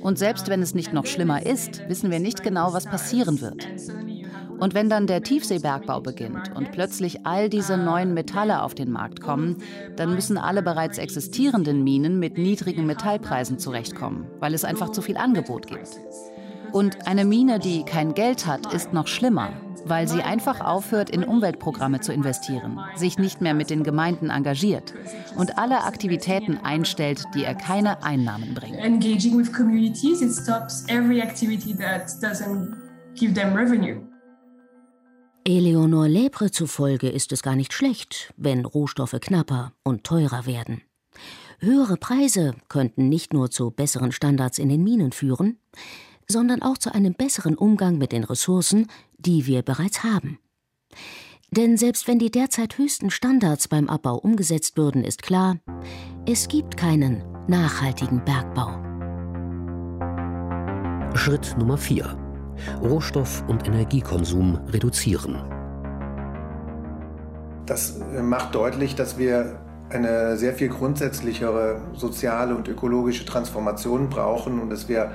Und 0.00 0.18
selbst 0.18 0.48
wenn 0.48 0.62
es 0.62 0.74
nicht 0.74 0.92
noch 0.92 1.06
schlimmer 1.06 1.44
ist, 1.44 1.82
wissen 1.88 2.10
wir 2.10 2.20
nicht 2.20 2.42
genau, 2.42 2.72
was 2.72 2.84
passieren 2.84 3.40
wird. 3.40 3.66
Und 4.58 4.74
wenn 4.74 4.88
dann 4.88 5.06
der 5.06 5.22
Tiefseebergbau 5.22 6.00
beginnt 6.00 6.54
und 6.54 6.70
plötzlich 6.72 7.26
all 7.26 7.48
diese 7.48 7.76
neuen 7.76 8.14
Metalle 8.14 8.62
auf 8.62 8.74
den 8.74 8.90
Markt 8.90 9.20
kommen, 9.20 9.56
dann 9.96 10.14
müssen 10.14 10.38
alle 10.38 10.62
bereits 10.62 10.98
existierenden 10.98 11.82
Minen 11.82 12.18
mit 12.18 12.38
niedrigen 12.38 12.86
Metallpreisen 12.86 13.58
zurechtkommen, 13.58 14.26
weil 14.38 14.54
es 14.54 14.64
einfach 14.64 14.90
zu 14.90 15.02
viel 15.02 15.16
Angebot 15.16 15.66
gibt. 15.66 15.98
Und 16.72 17.06
eine 17.06 17.24
Mine, 17.24 17.58
die 17.58 17.84
kein 17.84 18.14
Geld 18.14 18.46
hat, 18.46 18.72
ist 18.72 18.92
noch 18.92 19.06
schlimmer, 19.06 19.52
weil 19.84 20.08
sie 20.08 20.22
einfach 20.22 20.60
aufhört, 20.60 21.10
in 21.10 21.24
Umweltprogramme 21.24 22.00
zu 22.00 22.12
investieren, 22.12 22.78
sich 22.94 23.18
nicht 23.18 23.40
mehr 23.40 23.54
mit 23.54 23.70
den 23.70 23.84
Gemeinden 23.84 24.30
engagiert 24.30 24.94
und 25.36 25.58
alle 25.58 25.84
Aktivitäten 25.84 26.58
einstellt, 26.58 27.24
die 27.34 27.42
ihr 27.42 27.54
keine 27.54 28.02
Einnahmen 28.02 28.54
bringen. 28.54 28.78
Engaging 28.78 29.38
with 29.38 29.52
communities, 29.52 30.22
it 30.22 30.32
stops 30.32 30.84
every 30.88 31.20
activity 31.20 31.74
that 31.76 32.08
doesn't 32.20 32.74
give 33.14 33.34
them 33.34 33.54
revenue. 33.54 34.00
Eleonore 35.46 36.08
Lebre 36.08 36.50
zufolge 36.50 37.10
ist 37.10 37.30
es 37.30 37.42
gar 37.42 37.54
nicht 37.54 37.74
schlecht, 37.74 38.32
wenn 38.38 38.64
Rohstoffe 38.64 39.16
knapper 39.20 39.72
und 39.82 40.04
teurer 40.04 40.46
werden. 40.46 40.80
Höhere 41.58 41.98
Preise 41.98 42.54
könnten 42.68 43.10
nicht 43.10 43.34
nur 43.34 43.50
zu 43.50 43.70
besseren 43.70 44.10
Standards 44.10 44.58
in 44.58 44.70
den 44.70 44.82
Minen 44.82 45.12
führen, 45.12 45.58
sondern 46.26 46.62
auch 46.62 46.78
zu 46.78 46.94
einem 46.94 47.14
besseren 47.14 47.56
Umgang 47.56 47.98
mit 47.98 48.12
den 48.12 48.24
Ressourcen, 48.24 48.86
die 49.26 49.46
wir 49.46 49.62
bereits 49.62 50.04
haben. 50.04 50.38
Denn 51.50 51.76
selbst 51.76 52.08
wenn 52.08 52.18
die 52.18 52.30
derzeit 52.30 52.78
höchsten 52.78 53.10
Standards 53.10 53.68
beim 53.68 53.88
Abbau 53.88 54.16
umgesetzt 54.16 54.76
würden, 54.76 55.04
ist 55.04 55.22
klar, 55.22 55.56
es 56.26 56.48
gibt 56.48 56.76
keinen 56.76 57.22
nachhaltigen 57.46 58.24
Bergbau. 58.24 58.80
Schritt 61.16 61.54
Nummer 61.58 61.78
4. 61.78 62.18
Rohstoff- 62.82 63.44
und 63.46 63.66
Energiekonsum 63.66 64.56
reduzieren. 64.68 65.42
Das 67.66 68.00
macht 68.20 68.54
deutlich, 68.54 68.94
dass 68.94 69.16
wir 69.16 69.60
eine 69.90 70.36
sehr 70.36 70.54
viel 70.54 70.68
grundsätzlichere 70.68 71.80
soziale 71.94 72.56
und 72.56 72.68
ökologische 72.68 73.24
Transformation 73.24 74.08
brauchen 74.08 74.60
und 74.60 74.70
dass 74.70 74.88
wir 74.88 75.12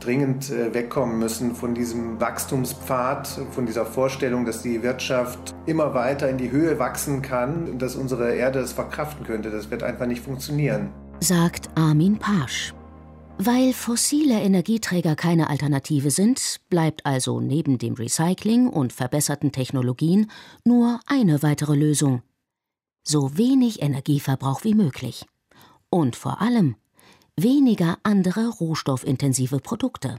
dringend 0.00 0.50
äh, 0.50 0.72
wegkommen 0.74 1.18
müssen 1.18 1.54
von 1.54 1.74
diesem 1.74 2.20
Wachstumspfad, 2.20 3.28
von 3.52 3.66
dieser 3.66 3.86
Vorstellung, 3.86 4.44
dass 4.44 4.62
die 4.62 4.82
Wirtschaft 4.82 5.54
immer 5.66 5.94
weiter 5.94 6.28
in 6.28 6.38
die 6.38 6.50
Höhe 6.50 6.78
wachsen 6.78 7.22
kann, 7.22 7.78
dass 7.78 7.96
unsere 7.96 8.34
Erde 8.34 8.60
es 8.60 8.72
verkraften 8.72 9.24
könnte. 9.24 9.50
Das 9.50 9.70
wird 9.70 9.82
einfach 9.82 10.06
nicht 10.06 10.22
funktionieren. 10.22 10.90
Sagt 11.20 11.68
Armin 11.76 12.18
Pasch. 12.18 12.74
Weil 13.42 13.72
fossile 13.72 14.40
Energieträger 14.40 15.16
keine 15.16 15.48
Alternative 15.48 16.10
sind, 16.10 16.60
bleibt 16.68 17.06
also 17.06 17.40
neben 17.40 17.78
dem 17.78 17.94
Recycling 17.94 18.68
und 18.68 18.92
verbesserten 18.92 19.50
Technologien 19.50 20.30
nur 20.64 21.00
eine 21.06 21.42
weitere 21.42 21.74
Lösung. 21.74 22.22
So 23.02 23.38
wenig 23.38 23.80
Energieverbrauch 23.80 24.62
wie 24.64 24.74
möglich. 24.74 25.24
Und 25.88 26.16
vor 26.16 26.42
allem 26.42 26.76
weniger 27.42 27.98
andere 28.02 28.48
rohstoffintensive 28.48 29.58
Produkte, 29.60 30.16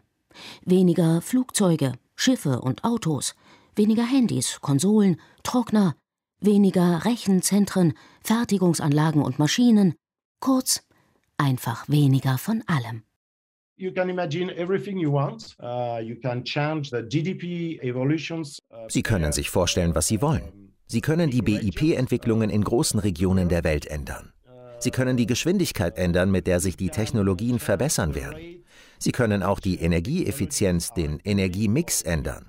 weniger 0.65 1.21
Flugzeuge, 1.21 1.93
Schiffe 2.15 2.61
und 2.61 2.83
Autos, 2.83 3.35
weniger 3.75 4.05
Handys, 4.05 4.59
Konsolen, 4.61 5.19
Trockner, 5.43 5.95
weniger 6.39 7.05
Rechenzentren, 7.05 7.93
Fertigungsanlagen 8.23 9.21
und 9.21 9.39
Maschinen, 9.39 9.95
kurz 10.39 10.83
einfach 11.37 11.87
weniger 11.89 12.37
von 12.37 12.63
allem. 12.67 13.03
Uh, 13.79 13.87
uh, 13.87 13.97
Sie 18.89 19.01
können 19.01 19.31
sich 19.31 19.49
vorstellen, 19.49 19.95
was 19.95 20.07
Sie 20.07 20.21
wollen. 20.21 20.73
Sie 20.85 21.01
können 21.01 21.31
die 21.31 21.41
BIP-Entwicklungen 21.41 22.49
in 22.49 22.63
großen 22.63 22.99
Regionen 22.99 23.49
der 23.49 23.63
Welt 23.63 23.87
ändern. 23.87 24.33
Sie 24.81 24.89
können 24.89 25.15
die 25.15 25.27
Geschwindigkeit 25.27 25.95
ändern, 25.97 26.31
mit 26.31 26.47
der 26.47 26.59
sich 26.59 26.75
die 26.75 26.89
Technologien 26.89 27.59
verbessern 27.59 28.15
werden. 28.15 28.63
Sie 28.97 29.11
können 29.11 29.43
auch 29.43 29.59
die 29.59 29.79
Energieeffizienz, 29.79 30.91
den 30.93 31.19
Energiemix 31.23 32.01
ändern. 32.01 32.45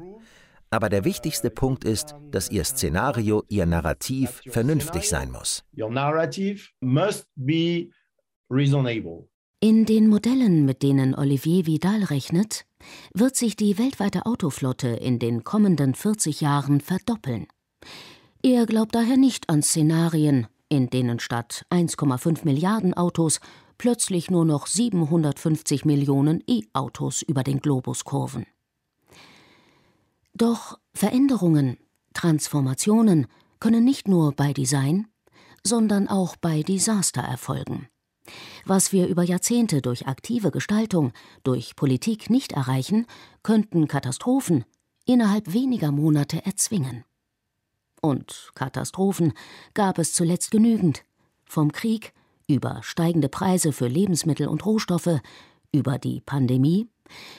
Aber 0.71 0.89
der 0.89 1.05
wichtigste 1.05 1.51
Punkt 1.51 1.85
ist, 1.85 2.15
dass 2.31 2.51
Ihr 2.51 2.65
Szenario, 2.65 3.45
Ihr 3.49 3.67
Narrativ 3.67 4.41
vernünftig 4.49 5.11
sein 5.11 5.31
muss. 5.31 5.63
In 9.61 9.85
den 9.85 10.09
Modellen, 10.09 10.65
mit 10.65 10.83
denen 10.83 11.15
Olivier 11.15 11.67
Vidal 11.67 12.03
rechnet, 12.05 12.65
wird 13.13 13.37
sich 13.37 13.57
die 13.57 13.77
weltweite 13.77 14.25
Autoflotte 14.25 14.89
in 14.89 15.19
den 15.19 15.45
kommenden 15.45 15.95
40 15.95 16.41
Jahren 16.41 16.81
verdoppeln. 16.81 17.47
Er 18.43 18.67
glaubt 18.67 18.95
daher 18.95 19.17
nicht 19.17 19.51
an 19.51 19.63
Szenarien, 19.63 20.49
in 20.73 20.89
denen 20.89 21.21
statt 21.21 21.67
1,5 21.71 22.47
Milliarden 22.47 22.95
Autos 22.95 23.41
plötzlich 23.77 24.31
nur 24.31 24.47
noch 24.47 24.67
750 24.67 25.85
Millionen 25.85 26.43
E-Autos 26.47 27.21
über 27.21 27.43
den 27.43 27.61
Globus 27.61 28.05
kurven. 28.05 28.47
Doch 30.33 30.79
Veränderungen, 30.95 31.77
Transformationen 32.15 33.27
können 33.61 33.85
nicht 33.85 34.09
nur 34.09 34.33
bei 34.33 34.55
Design, 34.55 35.09
sondern 35.63 36.09
auch 36.09 36.37
bei 36.37 36.63
Desaster 36.63 37.21
erfolgen. 37.21 37.89
Was 38.65 38.93
wir 38.93 39.09
über 39.09 39.25
Jahrzehnte 39.25 39.83
durch 39.83 40.07
aktive 40.07 40.51
Gestaltung, 40.51 41.13
durch 41.45 41.77
Politik 41.77 42.31
nicht 42.31 42.53
erreichen, 42.53 43.07
könnten 43.43 43.89
Katastrophen 43.89 44.65
innerhalb 45.05 45.53
weniger 45.53 45.93
Monate 45.93 46.47
erzwingen. 46.47 47.05
Und 48.03 48.51
Katastrophen 48.55 49.33
gab 49.73 49.99
es 49.99 50.13
zuletzt 50.13 50.51
genügend. 50.51 51.05
Vom 51.47 51.73
Krieg 51.73 52.13
über 52.49 52.83
steigende 52.83 53.29
Preise 53.29 53.73
für 53.73 53.87
Lebensmittel 53.87 54.49
und 54.49 54.67
Rohstoffe, 54.67 55.21
über 55.73 55.99
die 55.99 56.21
Pandemie 56.21 56.89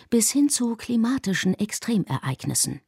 bis 0.10 0.32
hin 0.32 0.50
zu 0.50 0.76
klimatischen 0.76 1.54
Extremereignissen. 1.54 2.82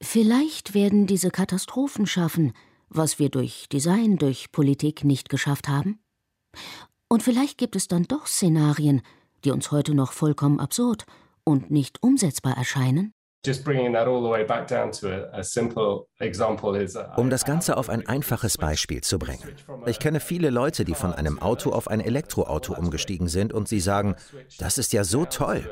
Vielleicht 0.00 0.74
werden 0.74 1.06
diese 1.06 1.30
Katastrophen 1.30 2.06
schaffen, 2.06 2.52
was 2.88 3.18
wir 3.18 3.28
durch 3.28 3.68
Design, 3.68 4.16
durch 4.16 4.52
Politik 4.52 5.04
nicht 5.04 5.28
geschafft 5.28 5.68
haben? 5.68 5.98
Und 7.08 7.22
vielleicht 7.22 7.58
gibt 7.58 7.76
es 7.76 7.88
dann 7.88 8.04
doch 8.04 8.26
Szenarien, 8.26 9.02
die 9.44 9.50
uns 9.50 9.70
heute 9.70 9.94
noch 9.94 10.12
vollkommen 10.12 10.60
absurd 10.60 11.06
und 11.44 11.70
nicht 11.70 12.02
umsetzbar 12.02 12.56
erscheinen? 12.56 13.14
Uh, 13.44 13.50
um 17.16 17.30
das 17.30 17.44
Ganze 17.44 17.76
auf 17.76 17.88
ein 17.88 18.06
einfaches 18.06 18.56
Beispiel 18.56 19.00
zu 19.00 19.18
bringen. 19.18 19.42
Ich 19.86 19.98
kenne 19.98 20.20
viele 20.20 20.50
Leute, 20.50 20.84
die 20.84 20.94
von 20.94 21.12
einem 21.12 21.42
Auto 21.42 21.70
auf 21.70 21.88
ein 21.88 22.00
Elektroauto 22.00 22.74
umgestiegen 22.74 23.26
sind 23.26 23.52
und 23.52 23.66
sie 23.66 23.80
sagen, 23.80 24.14
das 24.58 24.78
ist 24.78 24.92
ja 24.92 25.02
so 25.02 25.24
toll. 25.24 25.68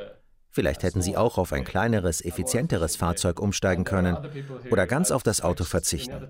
Vielleicht 0.52 0.82
hätten 0.82 1.00
sie 1.00 1.16
auch 1.16 1.38
auf 1.38 1.52
ein 1.52 1.64
kleineres, 1.64 2.24
effizienteres 2.24 2.96
Fahrzeug 2.96 3.38
umsteigen 3.38 3.84
können 3.84 4.18
oder 4.70 4.88
ganz 4.88 5.12
auf 5.12 5.22
das 5.22 5.40
Auto 5.40 5.62
verzichten. 5.62 6.26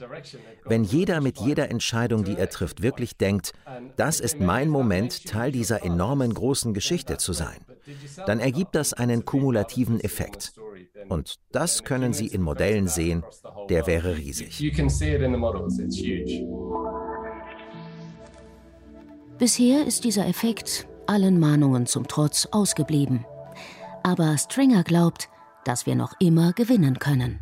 Wenn 0.66 0.84
jeder 0.84 1.22
mit 1.22 1.38
jeder 1.38 1.70
Entscheidung, 1.70 2.24
die 2.24 2.36
er 2.36 2.50
trifft, 2.50 2.82
wirklich 2.82 3.16
denkt, 3.16 3.52
das 3.96 4.20
ist 4.20 4.38
mein 4.38 4.68
Moment, 4.68 5.26
Teil 5.26 5.52
dieser 5.52 5.84
enormen 5.84 6.34
großen 6.34 6.74
Geschichte 6.74 7.16
zu 7.16 7.32
sein, 7.32 7.64
dann 8.26 8.40
ergibt 8.40 8.74
das 8.74 8.92
einen 8.92 9.24
kumulativen 9.24 10.00
Effekt. 10.00 10.52
Und 11.08 11.36
das 11.52 11.84
können 11.84 12.12
Sie 12.12 12.26
in 12.26 12.42
Modellen 12.42 12.88
sehen, 12.88 13.24
der 13.68 13.86
wäre 13.86 14.16
riesig. 14.16 14.60
Bisher 19.38 19.86
ist 19.86 20.04
dieser 20.04 20.26
Effekt 20.26 20.86
allen 21.06 21.40
Mahnungen 21.40 21.86
zum 21.86 22.06
Trotz 22.06 22.46
ausgeblieben. 22.52 23.24
Aber 24.02 24.36
Stringer 24.38 24.82
glaubt, 24.84 25.28
dass 25.64 25.86
wir 25.86 25.94
noch 25.94 26.14
immer 26.20 26.52
gewinnen 26.52 26.98
können. 26.98 27.40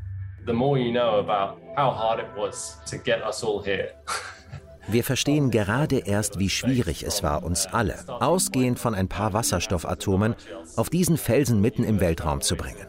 Wir 4.90 5.05
verstehen 5.05 5.51
gerade 5.51 5.99
erst, 5.99 6.38
wie 6.38 6.49
schwierig 6.49 7.03
es 7.03 7.23
war, 7.23 7.42
uns 7.42 7.66
alle, 7.66 7.94
ausgehend 8.09 8.79
von 8.79 8.94
ein 8.94 9.07
paar 9.07 9.35
Wasserstoffatomen, 9.35 10.35
auf 10.77 10.88
diesen 10.88 11.18
Felsen 11.18 11.61
mitten 11.61 11.85
im 11.85 12.01
Weltraum 12.01 12.40
zu 12.40 12.57
bringen. 12.57 12.88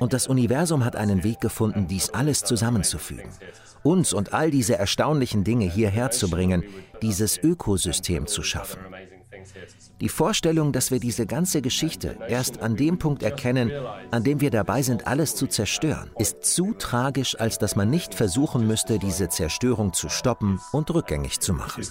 Und 0.00 0.12
das 0.12 0.26
Universum 0.26 0.84
hat 0.84 0.96
einen 0.96 1.22
Weg 1.22 1.40
gefunden, 1.40 1.86
dies 1.86 2.10
alles 2.10 2.42
zusammenzufügen. 2.42 3.30
Uns 3.82 4.12
und 4.12 4.32
all 4.32 4.50
diese 4.50 4.76
erstaunlichen 4.76 5.44
Dinge 5.44 5.66
hierher 5.66 6.10
zu 6.10 6.28
bringen, 6.28 6.64
dieses 7.02 7.38
Ökosystem 7.38 8.26
zu 8.26 8.42
schaffen. 8.42 8.80
Die 10.00 10.08
Vorstellung, 10.08 10.72
dass 10.72 10.90
wir 10.90 10.98
diese 10.98 11.26
ganze 11.26 11.60
Geschichte 11.60 12.16
erst 12.28 12.62
an 12.62 12.76
dem 12.76 12.98
Punkt 12.98 13.22
erkennen, 13.22 13.70
an 14.10 14.24
dem 14.24 14.40
wir 14.40 14.50
dabei 14.50 14.82
sind, 14.82 15.06
alles 15.06 15.34
zu 15.34 15.46
zerstören, 15.46 16.10
ist 16.18 16.44
zu 16.44 16.72
tragisch, 16.72 17.38
als 17.38 17.58
dass 17.58 17.76
man 17.76 17.90
nicht 17.90 18.14
versuchen 18.14 18.66
müsste, 18.66 18.98
diese 18.98 19.28
Zerstörung 19.28 19.92
zu 19.92 20.08
stoppen 20.08 20.58
und 20.72 20.90
rückgängig 20.90 21.40
zu 21.40 21.52
machen. 21.52 21.82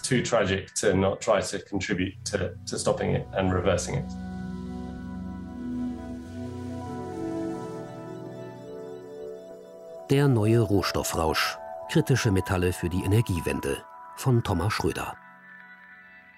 Der 10.10 10.28
neue 10.28 10.62
Rohstoffrausch. 10.62 11.60
Kritische 11.92 12.32
Metalle 12.32 12.74
für 12.74 12.90
die 12.90 13.04
Energiewende 13.04 13.78
von 14.16 14.44
Thomas 14.44 14.74
Schröder. 14.74 15.16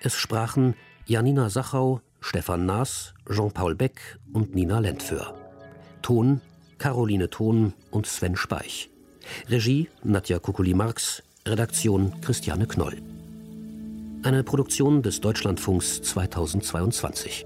Es 0.01 0.13
sprachen 0.13 0.75
Janina 1.05 1.49
Sachau, 1.49 2.01
Stefan 2.19 2.65
Naas, 2.65 3.13
Jean-Paul 3.31 3.75
Beck 3.75 4.19
und 4.33 4.53
Nina 4.53 4.79
Lentföhr. 4.79 5.33
Ton 6.01 6.41
Caroline 6.79 7.29
Thon 7.29 7.73
und 7.91 8.07
Sven 8.07 8.35
Speich. 8.35 8.89
Regie 9.47 9.89
Nadja 10.03 10.39
Kukuli-Marx, 10.39 11.23
Redaktion 11.47 12.19
Christiane 12.19 12.67
Knoll. 12.67 13.01
Eine 14.23 14.43
Produktion 14.43 15.01
des 15.01 15.21
Deutschlandfunks 15.21 16.01
2022. 16.01 17.45